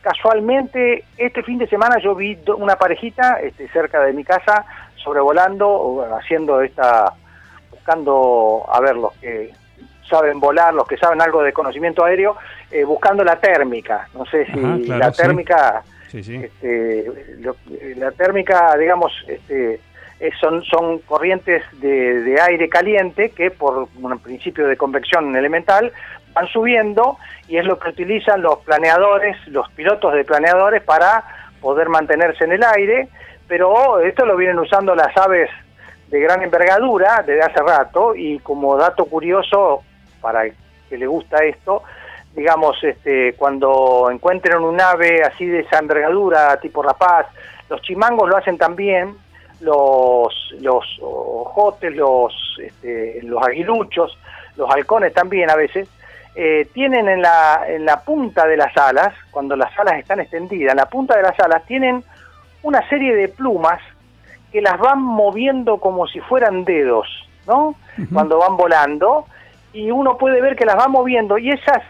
casualmente 0.00 1.02
este 1.18 1.42
fin 1.42 1.58
de 1.58 1.66
semana 1.66 1.96
yo 1.98 2.14
vi 2.14 2.38
una 2.56 2.76
parejita 2.76 3.40
este, 3.42 3.68
cerca 3.70 4.00
de 4.00 4.12
mi 4.12 4.22
casa 4.22 4.64
sobrevolando, 5.06 6.04
haciendo 6.18 6.60
esta, 6.60 7.14
buscando, 7.70 8.64
a 8.68 8.80
ver, 8.80 8.96
los 8.96 9.12
que 9.14 9.52
saben 10.10 10.40
volar, 10.40 10.74
los 10.74 10.86
que 10.86 10.96
saben 10.96 11.22
algo 11.22 11.44
de 11.44 11.52
conocimiento 11.52 12.04
aéreo, 12.04 12.36
eh, 12.72 12.82
buscando 12.84 13.22
la 13.22 13.38
térmica. 13.38 14.08
No 14.14 14.26
sé 14.26 14.46
si 14.46 14.58
Ajá, 14.58 14.78
claro, 14.84 14.98
la 14.98 15.12
térmica, 15.12 15.82
Sí, 16.08 16.22
sí. 16.22 16.36
Este, 16.36 17.06
lo, 17.38 17.56
la 17.96 18.10
térmica, 18.12 18.76
digamos, 18.78 19.12
este, 19.26 19.80
eh, 20.20 20.30
son, 20.40 20.62
son 20.64 20.98
corrientes 21.00 21.62
de, 21.80 22.22
de, 22.22 22.40
aire 22.40 22.68
caliente 22.68 23.30
que 23.30 23.50
por 23.50 23.88
un 24.00 24.18
principio 24.20 24.66
de 24.66 24.76
convección 24.76 25.34
elemental 25.36 25.92
van 26.32 26.46
subiendo 26.48 27.18
y 27.48 27.58
es 27.58 27.64
lo 27.64 27.78
que 27.78 27.90
utilizan 27.90 28.40
los 28.42 28.58
planeadores, 28.60 29.36
los 29.48 29.68
pilotos 29.72 30.14
de 30.14 30.24
planeadores 30.24 30.82
para 30.82 31.24
poder 31.60 31.88
mantenerse 31.88 32.44
en 32.44 32.52
el 32.52 32.62
aire, 32.62 33.08
pero 33.48 34.00
esto 34.00 34.24
lo 34.24 34.36
vienen 34.36 34.58
usando 34.58 34.94
las 34.94 35.16
aves 35.16 35.50
de 36.08 36.20
gran 36.20 36.42
envergadura 36.42 37.22
desde 37.26 37.42
hace 37.42 37.60
rato 37.60 38.14
y 38.14 38.38
como 38.40 38.76
dato 38.76 39.06
curioso 39.06 39.82
para 40.20 40.44
el 40.44 40.54
que 40.88 40.96
le 40.96 41.06
gusta 41.06 41.44
esto, 41.44 41.82
digamos, 42.34 42.82
este, 42.84 43.34
cuando 43.34 44.08
encuentren 44.10 44.62
un 44.62 44.80
ave 44.80 45.22
así 45.22 45.46
de 45.46 45.60
esa 45.60 45.78
envergadura, 45.78 46.58
tipo 46.60 46.82
rapaz, 46.82 47.26
los 47.68 47.80
chimangos 47.82 48.28
lo 48.28 48.36
hacen 48.36 48.58
también, 48.58 49.16
los, 49.60 50.54
los 50.60 50.84
ojotes, 51.00 51.94
los, 51.96 52.32
este, 52.62 53.20
los 53.22 53.42
aguiluchos, 53.42 54.16
los 54.56 54.70
halcones 54.70 55.12
también 55.12 55.50
a 55.50 55.56
veces, 55.56 55.88
eh, 56.34 56.68
tienen 56.74 57.08
en 57.08 57.22
la, 57.22 57.64
en 57.66 57.86
la 57.86 58.00
punta 58.00 58.46
de 58.46 58.58
las 58.58 58.76
alas, 58.76 59.14
cuando 59.30 59.56
las 59.56 59.76
alas 59.78 59.98
están 59.98 60.20
extendidas, 60.20 60.72
en 60.72 60.76
la 60.76 60.86
punta 60.86 61.16
de 61.16 61.22
las 61.22 61.40
alas 61.40 61.64
tienen 61.64 62.04
una 62.66 62.86
serie 62.88 63.14
de 63.14 63.28
plumas 63.28 63.80
que 64.50 64.60
las 64.60 64.78
van 64.78 65.00
moviendo 65.00 65.78
como 65.78 66.08
si 66.08 66.18
fueran 66.20 66.64
dedos, 66.64 67.06
¿no? 67.46 67.68
Uh 67.68 67.74
-huh. 67.96 68.12
Cuando 68.12 68.38
van 68.38 68.56
volando, 68.56 69.26
y 69.72 69.90
uno 69.92 70.18
puede 70.18 70.40
ver 70.40 70.56
que 70.56 70.66
las 70.66 70.76
va 70.76 70.88
moviendo, 70.88 71.38
y 71.38 71.50
esas 71.50 71.82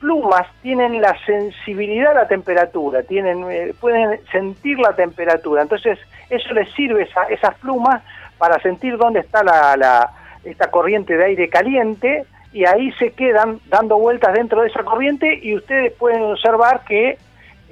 plumas 0.00 0.46
tienen 0.62 1.00
la 1.02 1.14
sensibilidad 1.26 2.12
a 2.12 2.22
la 2.22 2.28
temperatura, 2.28 3.02
tienen, 3.02 3.44
eh, 3.50 3.74
pueden 3.78 4.20
sentir 4.32 4.78
la 4.78 4.94
temperatura, 4.94 5.62
entonces 5.62 5.98
eso 6.30 6.54
les 6.54 6.72
sirve 6.72 7.02
esa, 7.02 7.24
esas 7.24 7.54
plumas 7.56 8.02
para 8.38 8.58
sentir 8.60 8.96
dónde 8.96 9.20
está 9.20 9.44
la, 9.44 9.76
la, 9.76 10.10
esta 10.44 10.70
corriente 10.70 11.16
de 11.16 11.24
aire 11.24 11.48
caliente 11.48 12.24
y 12.52 12.64
ahí 12.64 12.90
se 12.92 13.12
quedan 13.12 13.60
dando 13.68 13.98
vueltas 13.98 14.32
dentro 14.32 14.62
de 14.62 14.68
esa 14.68 14.82
corriente 14.82 15.38
y 15.42 15.54
ustedes 15.56 15.92
pueden 15.92 16.22
observar 16.22 16.84
que 16.84 17.18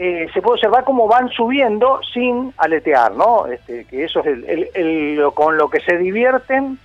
eh, 0.03 0.29
se 0.33 0.41
puede 0.41 0.55
observar 0.55 0.85
cómo 0.85 1.07
van 1.07 1.29
subiendo 1.29 2.01
sin 2.15 2.55
aletear, 2.57 3.13
¿no? 3.13 3.47
Este, 3.47 3.85
que 3.85 4.05
eso 4.05 4.21
es 4.21 4.27
el, 4.29 4.45
el, 4.45 4.71
el, 4.73 5.23
con 5.35 5.59
lo 5.59 5.69
que 5.69 5.81
se 5.81 5.99
divierten, 5.99 6.79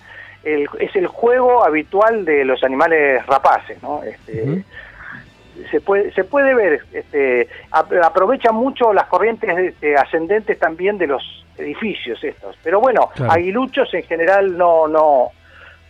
es 0.44 0.94
el 0.94 1.06
juego 1.06 1.64
habitual 1.64 2.24
de 2.26 2.44
los 2.44 2.62
animales 2.62 3.24
rapaces, 3.26 3.82
¿no? 3.82 4.02
Este, 4.04 4.42
uh 4.42 4.46
-huh 4.46 4.64
se 5.70 5.80
puede 5.80 6.12
se 6.12 6.24
puede 6.24 6.54
ver 6.54 6.80
este 6.92 7.48
aprovechan 7.70 8.54
mucho 8.54 8.92
las 8.92 9.06
corrientes 9.06 9.56
este, 9.56 9.96
ascendentes 9.96 10.58
también 10.58 10.98
de 10.98 11.06
los 11.06 11.44
edificios 11.58 12.22
estos 12.22 12.56
pero 12.62 12.80
bueno 12.80 13.08
claro. 13.14 13.32
aguiluchos 13.32 13.92
en 13.94 14.02
general 14.02 14.56
no 14.56 14.86
no 14.86 15.30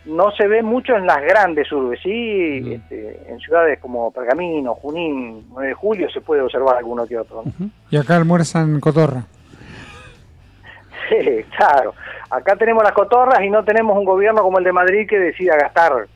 no 0.06 0.30
se 0.32 0.46
ve 0.46 0.62
mucho 0.62 0.96
en 0.96 1.06
las 1.06 1.20
grandes 1.22 1.70
urbes 1.72 2.00
sí 2.02 2.60
uh 2.62 2.64
-huh. 2.64 2.74
este, 2.76 3.30
en 3.30 3.38
ciudades 3.40 3.78
como 3.80 4.10
Pergamino 4.10 4.74
Junín 4.74 5.46
9 5.50 5.68
de 5.68 5.74
julio 5.74 6.10
se 6.10 6.20
puede 6.20 6.42
observar 6.42 6.76
alguno 6.76 7.06
que 7.06 7.18
otro 7.18 7.40
uh 7.40 7.44
-huh. 7.44 7.70
y 7.90 7.96
acá 7.96 8.16
almuerzan 8.16 8.80
cotorra 8.80 9.24
sí 11.08 11.44
claro 11.56 11.94
acá 12.30 12.56
tenemos 12.56 12.82
las 12.82 12.92
cotorras 12.92 13.40
y 13.42 13.50
no 13.50 13.64
tenemos 13.64 13.96
un 13.96 14.04
gobierno 14.04 14.42
como 14.42 14.58
el 14.58 14.64
de 14.64 14.72
Madrid 14.72 15.08
que 15.08 15.18
decida 15.18 15.56
gastar 15.56 16.06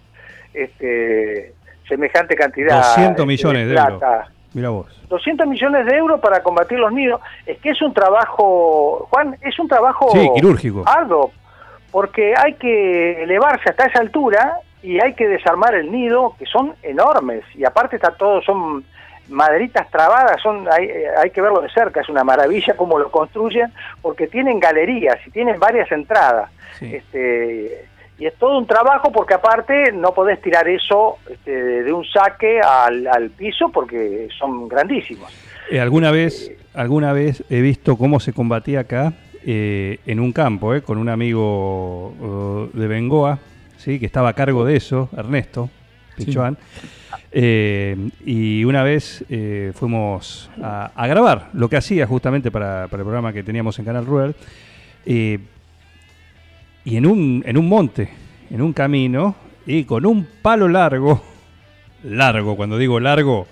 este 0.55 1.55
semejante 1.89 2.35
cantidad 2.35 2.77
200 2.77 3.27
millones 3.27 3.69
de, 3.69 3.75
de 3.75 3.81
euros. 3.81 4.03
Mira 4.53 4.71
vos. 4.71 4.87
200 5.09 5.47
millones 5.47 5.87
de 5.87 5.97
euros 5.97 6.21
para 6.21 6.43
combatir 6.43 6.79
los 6.79 6.93
nidos. 6.93 7.21
Es 7.47 7.59
que 7.59 7.71
es 7.71 7.83
un 7.83 7.93
trabajo, 7.93 9.07
Juan, 9.11 9.37
es 9.43 9.59
un 9.59 9.69
trabajo 9.69 10.09
sí, 10.13 10.29
quirúrgico. 10.35 10.85
arduo, 10.87 11.33
porque 11.91 12.35
hay 12.37 12.55
que 12.55 13.23
elevarse 13.23 13.71
hasta 13.71 13.87
esa 13.87 14.01
altura 14.01 14.59
y 14.83 15.01
hay 15.01 15.15
que 15.15 15.29
desarmar 15.29 15.75
el 15.75 15.91
nido, 15.91 16.35
que 16.39 16.47
son 16.47 16.75
enormes, 16.83 17.45
y 17.55 17.65
aparte 17.65 17.97
está 17.97 18.13
todo, 18.13 18.41
son 18.43 18.85
maderitas 19.29 19.89
trabadas, 19.91 20.41
son 20.43 20.67
hay, 20.71 20.89
hay 21.23 21.31
que 21.31 21.41
verlo 21.41 21.61
de 21.61 21.71
cerca, 21.71 22.01
es 22.01 22.09
una 22.09 22.25
maravilla 22.25 22.75
cómo 22.77 22.99
lo 22.99 23.11
construyen, 23.11 23.73
porque 24.03 24.27
tienen 24.27 24.59
galerías 24.59 25.19
y 25.27 25.31
tienen 25.31 25.59
varias 25.61 25.91
entradas. 25.93 26.51
Sí. 26.79 26.95
Este, 26.95 27.87
y 28.19 28.27
es 28.27 28.35
todo 28.35 28.59
un 28.59 28.67
trabajo 28.67 29.11
porque 29.11 29.35
aparte 29.35 29.93
no 29.93 30.13
podés 30.13 30.41
tirar 30.43 30.69
eso 30.69 31.17
este, 31.29 31.83
de 31.83 31.93
un 31.93 32.05
saque 32.05 32.61
al, 32.61 33.07
al, 33.07 33.31
piso 33.31 33.71
porque 33.71 34.29
son 34.39 34.69
grandísimos. 34.69 35.33
Eh, 35.71 35.81
alguna 35.81 36.11
vez, 36.11 36.51
eh, 36.51 36.59
alguna 36.75 37.15
vez 37.15 37.43
he 37.49 37.63
visto 37.63 37.97
cómo 37.97 38.21
se 38.21 38.35
combatía 38.35 38.81
acá 38.81 39.15
eh, 39.45 39.99
en 40.07 40.21
un 40.21 40.33
campo 40.33 40.73
con 40.83 40.99
un 40.99 41.09
amigo 41.09 42.11
uh, 42.11 42.77
de 42.77 42.87
Bengoa, 42.87 43.39
sí, 43.79 43.99
que 43.99 44.07
estaba 44.07 44.31
a 44.31 44.33
cargo 44.35 44.65
de 44.65 44.77
eso, 44.77 45.09
Ernesto 45.17 45.71
Pichuan. 46.17 46.57
Sí. 47.33 48.13
y 48.27 48.65
una 48.65 48.83
vez 48.83 49.25
fuimos 49.75 50.51
a, 50.63 50.91
a, 50.95 51.07
grabar 51.07 51.51
lo 51.55 51.69
que 51.69 51.77
hacía 51.77 52.07
justamente 52.07 52.51
para, 52.51 52.89
para, 52.89 53.03
el 53.03 53.05
programa 53.05 53.33
que 53.33 53.43
teníamos 53.43 53.79
en 53.79 53.85
Canal 53.85 54.05
Rural 54.05 54.35
y 56.85 56.97
en 56.97 57.07
un, 57.07 57.43
en 57.47 57.57
un 57.57 57.69
monte, 57.69 58.11
en 58.51 58.63
un 58.63 58.73
camino, 58.73 59.35
y 59.67 59.85
con 59.85 60.07
un 60.07 60.27
palo 60.43 60.69
largo, 60.69 61.23
largo, 62.03 62.57
cuando 62.57 62.79
digo 62.79 62.99
largo, 63.01 63.47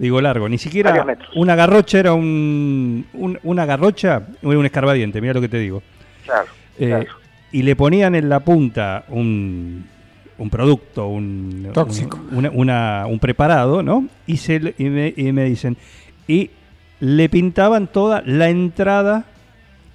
digo 0.00 0.20
largo, 0.20 0.48
ni 0.48 0.56
siquiera 0.56 1.04
una 1.34 1.54
garrocha 1.54 1.98
era 1.98 2.14
un, 2.14 3.06
un, 3.12 3.38
una 3.42 3.66
garrocha, 3.66 4.22
era 4.40 4.58
un 4.58 4.64
escarbadiente, 4.64 5.20
mira 5.20 5.34
lo 5.34 5.42
que 5.42 5.48
te 5.48 5.58
digo. 5.58 5.82
Claro, 6.24 6.48
eh, 6.78 6.88
claro. 6.88 7.06
Y 7.52 7.62
le 7.62 7.76
ponían 7.76 8.14
en 8.14 8.28
la 8.28 8.40
punta 8.40 9.04
un, 9.08 9.84
un 10.38 10.50
producto, 10.50 11.08
un, 11.08 11.68
Tóxico. 11.74 12.18
Un, 12.30 12.38
una, 12.38 12.50
una, 12.50 13.06
un 13.08 13.18
preparado, 13.18 13.82
¿no? 13.82 14.06
Y, 14.26 14.38
se, 14.38 14.74
y, 14.78 14.84
me, 14.84 15.12
y 15.14 15.32
me 15.32 15.44
dicen, 15.44 15.76
y 16.26 16.50
le 17.00 17.28
pintaban 17.28 17.86
toda 17.88 18.22
la 18.24 18.48
entrada, 18.48 19.24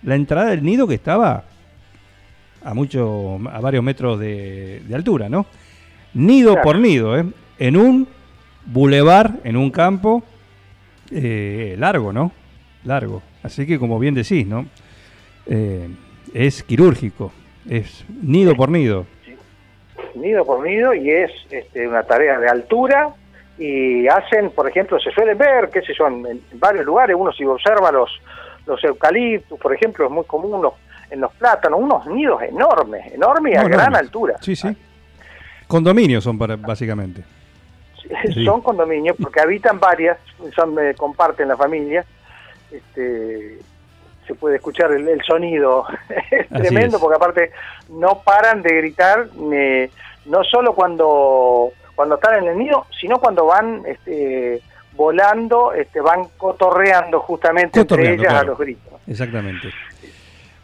la 0.03 0.15
entrada 0.15 0.51
del 0.51 0.63
nido 0.63 0.87
que 0.87 0.95
estaba 0.95 1.45
a 2.63 2.73
mucho, 2.73 3.39
a 3.51 3.59
varios 3.59 3.83
metros 3.83 4.19
de, 4.19 4.83
de 4.87 4.95
altura, 4.95 5.29
¿no? 5.29 5.47
Nido 6.13 6.53
claro. 6.53 6.63
por 6.63 6.79
nido, 6.79 7.17
¿eh? 7.17 7.25
En 7.57 7.77
un 7.77 8.07
bulevar, 8.65 9.31
en 9.43 9.57
un 9.57 9.71
campo 9.71 10.23
eh, 11.11 11.75
largo, 11.77 12.11
¿no? 12.11 12.31
Largo. 12.83 13.21
Así 13.43 13.65
que 13.65 13.79
como 13.79 13.99
bien 13.99 14.15
decís, 14.15 14.45
¿no? 14.47 14.65
Eh, 15.45 15.89
es 16.33 16.63
quirúrgico, 16.63 17.31
es 17.69 18.05
nido 18.21 18.51
sí. 18.51 18.57
por 18.57 18.69
nido. 18.69 19.05
Sí. 19.25 19.35
Nido 20.15 20.45
por 20.45 20.65
nido 20.65 20.93
y 20.93 21.09
es 21.09 21.31
este, 21.49 21.87
una 21.87 22.03
tarea 22.03 22.39
de 22.39 22.49
altura 22.49 23.09
y 23.57 24.07
hacen, 24.07 24.49
por 24.51 24.67
ejemplo, 24.67 24.99
se 24.99 25.11
suelen 25.11 25.37
ver, 25.37 25.69
qué 25.69 25.81
sé 25.81 25.93
yo, 25.97 26.07
en, 26.07 26.25
en 26.25 26.59
varios 26.59 26.85
lugares, 26.85 27.15
uno 27.17 27.31
si 27.31 27.45
observa 27.45 27.91
los, 27.91 28.09
los 28.65 28.83
eucaliptus, 28.83 29.59
por 29.59 29.73
ejemplo, 29.73 30.05
es 30.05 30.11
muy 30.11 30.25
común 30.25 30.61
los 30.61 30.73
en 31.09 31.21
los 31.21 31.31
plátanos, 31.33 31.79
unos 31.79 32.07
nidos 32.07 32.41
enormes, 32.41 33.13
enormes 33.13 33.53
y 33.53 33.57
a 33.57 33.63
gran 33.63 33.95
altura. 33.95 34.35
Sí, 34.41 34.55
sí. 34.55 34.75
Condominios 35.67 36.23
son 36.23 36.37
para, 36.37 36.55
básicamente. 36.55 37.23
Sí. 38.33 38.45
Son 38.45 38.61
condominios 38.61 39.15
porque 39.21 39.41
habitan 39.41 39.79
varias, 39.79 40.17
son, 40.55 40.77
eh, 40.79 40.93
comparten 40.95 41.47
la 41.47 41.57
familia. 41.57 42.05
Este, 42.71 43.59
se 44.27 44.35
puede 44.35 44.57
escuchar 44.57 44.91
el, 44.91 45.07
el 45.07 45.21
sonido. 45.23 45.85
es 46.09 46.51
Así 46.51 46.61
tremendo 46.61 46.97
es. 46.97 47.01
porque 47.01 47.15
aparte 47.15 47.51
no 47.89 48.21
paran 48.23 48.61
de 48.61 48.75
gritar, 48.75 49.27
eh, 49.53 49.89
no 50.25 50.43
solo 50.43 50.73
cuando, 50.73 51.71
cuando 51.95 52.15
están 52.15 52.43
en 52.43 52.49
el 52.49 52.57
nido, 52.57 52.85
sino 52.99 53.19
cuando 53.19 53.45
van 53.45 53.83
este, 53.85 54.61
volando, 54.93 55.73
este, 55.73 56.01
van 56.01 56.25
cotorreando 56.37 57.19
justamente 57.19 57.79
entre 57.79 57.95
Cotorreando, 57.97 58.23
ellas 58.23 58.33
a 58.33 58.43
los 58.43 58.57
gritos. 58.57 58.93
Exactamente. 59.07 59.69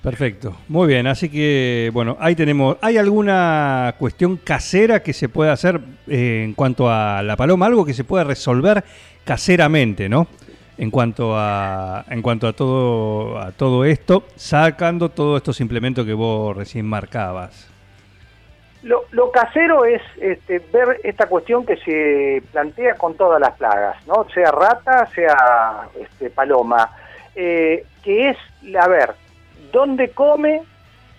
Perfecto. 0.01 0.55
Muy 0.67 0.87
bien. 0.87 1.05
Así 1.05 1.29
que, 1.29 1.91
bueno, 1.93 2.17
ahí 2.19 2.35
tenemos. 2.35 2.77
¿Hay 2.81 2.97
alguna 2.97 3.93
cuestión 3.99 4.37
casera 4.37 5.03
que 5.03 5.13
se 5.13 5.29
pueda 5.29 5.53
hacer 5.53 5.79
eh, 6.07 6.41
en 6.43 6.53
cuanto 6.53 6.89
a 6.89 7.21
la 7.21 7.35
paloma? 7.35 7.67
Algo 7.67 7.85
que 7.85 7.93
se 7.93 8.03
pueda 8.03 8.23
resolver 8.23 8.83
caseramente, 9.23 10.09
¿no? 10.09 10.27
En 10.77 10.89
cuanto 10.89 11.37
a, 11.37 12.05
en 12.09 12.23
cuanto 12.23 12.47
a 12.47 12.53
todo, 12.53 13.37
a 13.37 13.51
todo 13.51 13.85
esto, 13.85 14.23
sacando 14.35 15.09
todos 15.09 15.37
estos 15.37 15.61
implementos 15.61 16.03
que 16.05 16.13
vos 16.13 16.57
recién 16.57 16.87
marcabas. 16.87 17.69
Lo, 18.81 19.03
lo 19.11 19.29
casero 19.29 19.85
es 19.85 20.01
este, 20.19 20.57
ver 20.73 20.99
esta 21.03 21.27
cuestión 21.27 21.67
que 21.67 21.77
se 21.77 22.41
plantea 22.51 22.95
con 22.95 23.13
todas 23.13 23.39
las 23.39 23.51
plagas, 23.51 23.95
¿no? 24.07 24.25
Sea 24.33 24.49
rata, 24.49 25.05
sea 25.13 25.87
este, 25.99 26.31
paloma, 26.31 26.89
eh, 27.35 27.85
que 28.01 28.29
es, 28.29 28.37
a 28.75 28.87
ver, 28.87 29.13
dónde 29.71 30.11
come, 30.11 30.61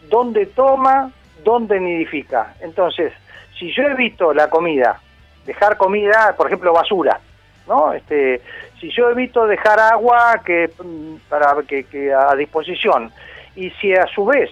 dónde 0.09 0.47
toma, 0.47 1.11
dónde 1.45 1.81
nidifica. 1.81 2.55
Entonces, 2.61 3.13
si 3.59 3.73
yo 3.73 3.85
evito 3.85 4.33
la 4.33 4.49
comida, 4.49 5.01
dejar 5.47 5.77
comida, 5.77 6.35
por 6.37 6.47
ejemplo, 6.47 6.73
basura, 6.73 7.21
¿no? 7.67 7.93
Este, 7.93 8.41
si 8.81 8.91
yo 8.91 9.11
evito 9.11 9.47
dejar 9.47 9.79
agua 9.79 10.41
que 10.45 10.71
mm, 10.83 11.29
para 11.29 11.55
que, 11.67 11.85
que 11.85 12.13
a 12.13 12.35
disposición 12.35 13.13
y 13.55 13.71
si 13.71 13.93
a 13.95 14.07
su 14.07 14.25
vez 14.25 14.51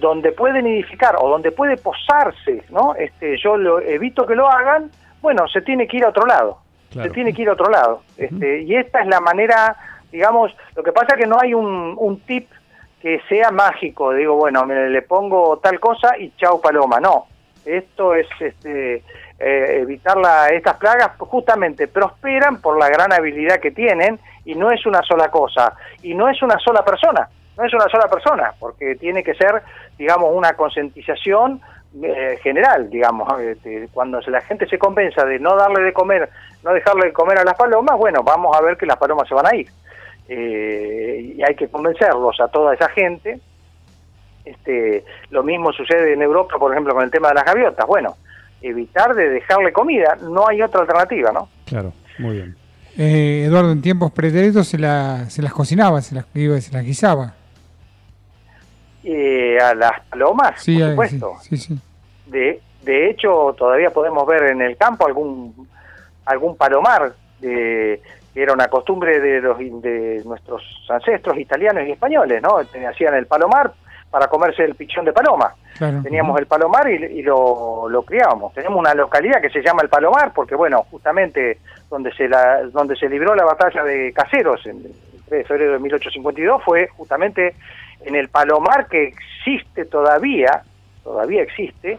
donde 0.00 0.32
puede 0.32 0.62
nidificar 0.62 1.16
o 1.18 1.28
donde 1.28 1.50
puede 1.50 1.76
posarse, 1.76 2.64
¿no? 2.70 2.94
Este, 2.94 3.36
yo 3.38 3.56
lo 3.56 3.80
evito 3.80 4.26
que 4.26 4.34
lo 4.34 4.48
hagan, 4.48 4.90
bueno, 5.20 5.48
se 5.48 5.62
tiene 5.62 5.86
que 5.86 5.98
ir 5.98 6.04
a 6.04 6.10
otro 6.10 6.26
lado. 6.26 6.58
Claro. 6.90 7.08
Se 7.08 7.14
tiene 7.14 7.32
que 7.32 7.42
ir 7.42 7.48
a 7.48 7.52
otro 7.52 7.70
lado. 7.70 8.02
Este, 8.16 8.62
y 8.62 8.74
esta 8.76 9.00
es 9.00 9.06
la 9.08 9.20
manera, 9.20 9.76
digamos, 10.10 10.54
lo 10.74 10.82
que 10.82 10.92
pasa 10.92 11.14
es 11.14 11.20
que 11.20 11.26
no 11.26 11.38
hay 11.40 11.54
un, 11.54 11.94
un 11.98 12.20
tip 12.20 12.48
que 13.00 13.20
sea 13.28 13.50
mágico, 13.50 14.12
digo, 14.12 14.34
bueno, 14.34 14.64
me- 14.66 14.88
le 14.88 15.02
pongo 15.02 15.58
tal 15.58 15.78
cosa 15.78 16.16
y 16.18 16.30
chau 16.36 16.60
paloma, 16.60 16.98
no. 17.00 17.26
Esto 17.64 18.14
es 18.14 18.26
este, 18.40 19.02
eh, 19.38 19.78
evitar 19.82 20.16
la- 20.16 20.48
estas 20.48 20.76
plagas, 20.78 21.12
justamente 21.18 21.86
prosperan 21.86 22.60
por 22.60 22.78
la 22.78 22.88
gran 22.88 23.12
habilidad 23.12 23.60
que 23.60 23.70
tienen 23.70 24.18
y 24.44 24.54
no 24.54 24.70
es 24.70 24.84
una 24.86 25.02
sola 25.02 25.28
cosa, 25.30 25.74
y 26.02 26.14
no 26.14 26.28
es 26.28 26.42
una 26.42 26.58
sola 26.58 26.84
persona, 26.84 27.28
no 27.56 27.64
es 27.64 27.72
una 27.74 27.88
sola 27.88 28.08
persona, 28.08 28.52
porque 28.58 28.94
tiene 28.96 29.22
que 29.22 29.34
ser, 29.34 29.62
digamos, 29.98 30.30
una 30.34 30.54
concientización 30.54 31.60
eh, 32.02 32.38
general, 32.42 32.90
digamos, 32.90 33.40
este, 33.40 33.88
cuando 33.92 34.20
la 34.26 34.40
gente 34.42 34.66
se 34.66 34.78
convenza 34.78 35.24
de 35.24 35.38
no 35.38 35.56
darle 35.56 35.82
de 35.82 35.92
comer, 35.94 36.28
no 36.62 36.72
dejarle 36.74 37.06
de 37.06 37.12
comer 37.14 37.38
a 37.38 37.44
las 37.44 37.54
palomas, 37.54 37.96
bueno, 37.96 38.22
vamos 38.22 38.54
a 38.56 38.60
ver 38.60 38.76
que 38.76 38.84
las 38.86 38.98
palomas 38.98 39.26
se 39.26 39.34
van 39.34 39.46
a 39.46 39.54
ir. 39.56 39.68
Eh, 40.28 41.34
y 41.36 41.42
hay 41.42 41.54
que 41.56 41.68
convencerlos 41.68 42.38
a 42.40 42.48
toda 42.48 42.74
esa 42.74 42.88
gente. 42.90 43.40
Este, 44.44 45.04
lo 45.30 45.42
mismo 45.42 45.72
sucede 45.72 46.12
en 46.12 46.22
Europa, 46.22 46.56
por 46.58 46.72
ejemplo, 46.72 46.94
con 46.94 47.04
el 47.04 47.10
tema 47.10 47.28
de 47.28 47.34
las 47.34 47.44
gaviotas. 47.44 47.86
Bueno, 47.86 48.16
evitar 48.62 49.14
de 49.14 49.28
dejarle 49.30 49.72
comida, 49.72 50.16
no 50.22 50.46
hay 50.48 50.62
otra 50.62 50.80
alternativa, 50.82 51.32
¿no? 51.32 51.48
Claro, 51.66 51.92
muy 52.18 52.36
bien. 52.36 52.56
Eh, 52.96 53.44
Eduardo, 53.46 53.70
en 53.72 53.80
tiempos 53.82 54.10
pretéritos 54.10 54.66
se, 54.68 54.78
la- 54.78 55.28
se 55.30 55.40
las 55.42 55.52
cocinaba, 55.52 56.00
se 56.02 56.14
las, 56.14 56.24
digo, 56.34 56.58
se 56.60 56.72
las 56.72 56.84
guisaba. 56.84 57.34
Eh, 59.04 59.56
a 59.60 59.74
las 59.74 60.00
palomas, 60.10 60.60
Sí, 60.60 60.76
por 60.78 60.88
supuesto. 60.90 61.32
sí, 61.42 61.56
sí, 61.56 61.74
sí. 61.74 61.80
De, 62.26 62.60
de 62.82 63.10
hecho, 63.10 63.54
todavía 63.56 63.90
podemos 63.90 64.26
ver 64.26 64.44
en 64.50 64.60
el 64.62 64.76
campo 64.76 65.06
algún 65.06 65.68
algún 66.24 66.56
palomar, 66.56 67.14
de, 67.40 68.02
era 68.40 68.52
una 68.52 68.68
costumbre 68.68 69.20
de, 69.20 69.40
los, 69.40 69.58
de 69.58 70.22
nuestros 70.24 70.62
ancestros 70.88 71.38
italianos 71.38 71.86
y 71.86 71.92
españoles, 71.92 72.42
¿no? 72.42 72.58
Hacían 72.58 73.14
el 73.14 73.26
palomar 73.26 73.72
para 74.10 74.26
comerse 74.28 74.64
el 74.64 74.74
pichón 74.74 75.04
de 75.04 75.12
paloma. 75.12 75.54
Claro. 75.76 76.02
Teníamos 76.02 76.38
el 76.38 76.46
palomar 76.46 76.90
y, 76.90 77.04
y 77.04 77.22
lo, 77.22 77.88
lo 77.88 78.02
criábamos. 78.02 78.52
Tenemos 78.54 78.78
una 78.78 78.94
localidad 78.94 79.40
que 79.40 79.50
se 79.50 79.62
llama 79.62 79.82
el 79.82 79.88
Palomar 79.88 80.32
porque, 80.34 80.54
bueno, 80.54 80.84
justamente 80.90 81.58
donde 81.90 82.12
se 82.14 82.28
la, 82.28 82.62
donde 82.64 82.96
se 82.96 83.08
libró 83.08 83.34
la 83.34 83.44
batalla 83.44 83.84
de 83.84 84.12
Caseros 84.12 84.64
en 84.66 84.78
el 84.78 84.92
3 85.28 85.30
de 85.30 85.44
febrero 85.44 85.72
de 85.72 85.78
1852 85.78 86.62
fue 86.64 86.88
justamente 86.88 87.54
en 88.04 88.14
el 88.14 88.28
Palomar 88.28 88.86
que 88.88 89.08
existe 89.08 89.84
todavía, 89.84 90.62
todavía 91.04 91.42
existe, 91.42 91.98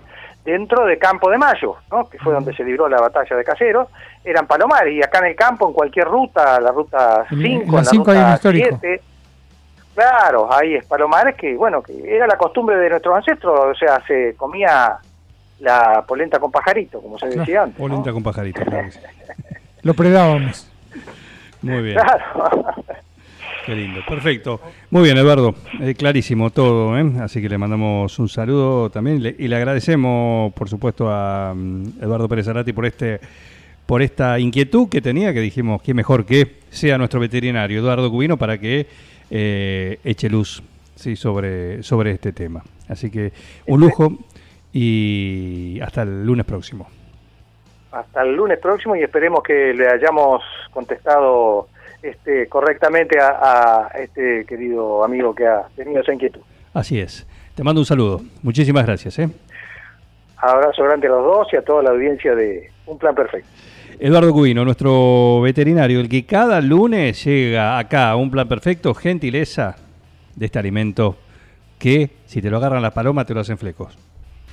dentro 0.50 0.86
de 0.86 0.98
Campo 0.98 1.30
de 1.30 1.38
Mayo, 1.38 1.76
¿no? 1.92 2.10
que 2.10 2.18
fue 2.20 2.34
donde 2.34 2.54
se 2.56 2.64
libró 2.64 2.88
la 2.90 3.00
batalla 3.00 3.36
de 3.36 3.44
Caseros, 3.44 3.88
eran 4.24 4.48
palomares, 4.48 4.94
y 4.94 5.02
acá 5.02 5.20
en 5.20 5.26
el 5.26 5.36
campo, 5.36 5.68
en 5.68 5.74
cualquier 5.74 6.08
ruta, 6.08 6.60
la 6.60 6.72
ruta 6.72 7.26
En- 7.32 7.38
5, 7.40 7.44
en 7.44 7.68
en 7.68 7.72
la 7.72 7.82
la 7.82 7.90
ruta 7.92 8.34
histórico. 8.36 8.78
7, 8.82 9.02
claro, 9.96 10.54
ahí 10.54 10.76
es 10.76 10.86
palomares 10.86 11.36
que, 11.36 11.56
bueno, 11.56 11.82
que 11.82 12.16
era 12.16 12.28
la 12.28 12.38
costumbre 12.38 12.78
de 12.78 12.90
nuestros 12.90 13.16
ancestros, 13.16 13.60
o 13.60 13.74
sea, 13.76 14.02
se 14.08 14.36
comía 14.36 14.98
la 15.60 16.04
polenta 16.08 16.40
con 16.40 16.52
pajarito, 16.52 17.02
como 17.02 17.18
se 17.20 17.28
decía 17.28 17.64
antes. 17.64 17.78
¿no? 17.80 17.86
Polenta 17.88 18.12
con 18.14 18.24
pajarito, 18.24 18.62
claro. 18.64 18.88
Lo 19.84 19.94
predábamos. 19.94 20.70
Muy 21.62 21.82
bien. 21.84 21.98
Claro. 21.98 22.76
Qué 23.70 23.76
lindo, 23.76 24.02
perfecto. 24.04 24.60
Muy 24.90 25.04
bien, 25.04 25.18
Eduardo, 25.20 25.54
eh, 25.80 25.94
clarísimo 25.94 26.50
todo, 26.50 26.98
¿eh? 26.98 27.06
así 27.22 27.40
que 27.40 27.48
le 27.48 27.60
mandamos 27.60 28.18
un 28.18 28.28
saludo 28.28 28.90
también 28.90 29.18
y 29.18 29.20
le, 29.20 29.36
y 29.38 29.48
le 29.48 29.56
agradecemos, 29.58 30.52
por 30.54 30.68
supuesto, 30.68 31.08
a 31.08 31.54
mm, 31.56 32.02
Eduardo 32.02 32.28
Pérez 32.28 32.48
Arati 32.48 32.74
por 32.74 32.88
este 32.88 33.20
por 33.86 34.02
esta 34.02 34.40
inquietud 34.40 34.90
que 34.90 35.02
tenía, 35.02 35.36
que 35.36 35.40
dijimos 35.40 35.84
que 35.84 35.94
mejor 35.94 36.26
que 36.26 36.56
sea 36.72 36.98
nuestro 36.98 37.20
veterinario, 37.20 37.82
Eduardo 37.82 38.10
Cubino, 38.10 38.38
para 38.38 38.58
que 38.58 38.88
eh, 39.30 40.00
eche 40.04 40.32
luz 40.32 40.64
sí, 40.96 41.16
sobre, 41.16 41.84
sobre 41.84 42.10
este 42.10 42.34
tema. 42.34 42.64
Así 42.88 43.12
que 43.12 43.32
un 43.68 43.82
lujo 43.82 44.18
y 44.74 45.80
hasta 45.84 46.02
el 46.02 46.26
lunes 46.26 46.48
próximo. 46.48 46.88
Hasta 47.92 48.24
el 48.24 48.36
lunes 48.36 48.58
próximo 48.58 48.96
y 48.96 49.04
esperemos 49.04 49.44
que 49.44 49.76
le 49.76 49.88
hayamos 49.88 50.42
contestado 50.74 51.68
este, 52.02 52.48
correctamente 52.48 53.20
a, 53.20 53.88
a 53.88 53.98
este 54.00 54.46
querido 54.46 55.04
amigo 55.04 55.34
que 55.34 55.46
ha 55.48 55.68
tenido 55.76 56.02
esa 56.02 56.14
inquietud. 56.14 56.42
Así 56.74 57.00
es. 57.00 57.28
Te 57.56 57.64
mando 57.64 57.82
un 57.82 57.86
saludo. 57.86 58.22
Muchísimas 58.42 58.86
gracias. 58.86 59.20
¿eh? 59.20 59.30
Abrazo 60.38 60.84
grande 60.84 61.08
a 61.08 61.12
los 61.12 61.24
dos 61.24 61.48
y 61.52 61.58
a 61.58 61.62
toda 61.62 61.84
la 61.84 61.90
audiencia 61.90 62.34
de 62.34 62.72
Un 62.86 62.98
Plan 62.98 63.14
Perfecto. 63.14 63.50
Eduardo 64.00 64.32
Cubino, 64.32 64.64
nuestro 64.64 65.42
veterinario, 65.42 66.00
el 66.00 66.08
que 66.08 66.26
cada 66.26 66.62
lunes 66.62 67.22
llega 67.26 67.78
acá 67.78 68.12
a 68.12 68.16
un 68.16 68.32
plan 68.32 68.48
perfecto, 68.48 68.94
gentileza 68.94 69.76
de 70.38 70.46
este 70.46 70.58
alimento 70.58 71.18
que 71.78 72.10
si 72.26 72.42
te 72.42 72.50
lo 72.50 72.58
agarran 72.58 72.82
las 72.82 72.94
palomas 72.94 73.26
te 73.26 73.34
lo 73.34 73.42
hacen 73.42 73.58
flecos. 73.58 73.98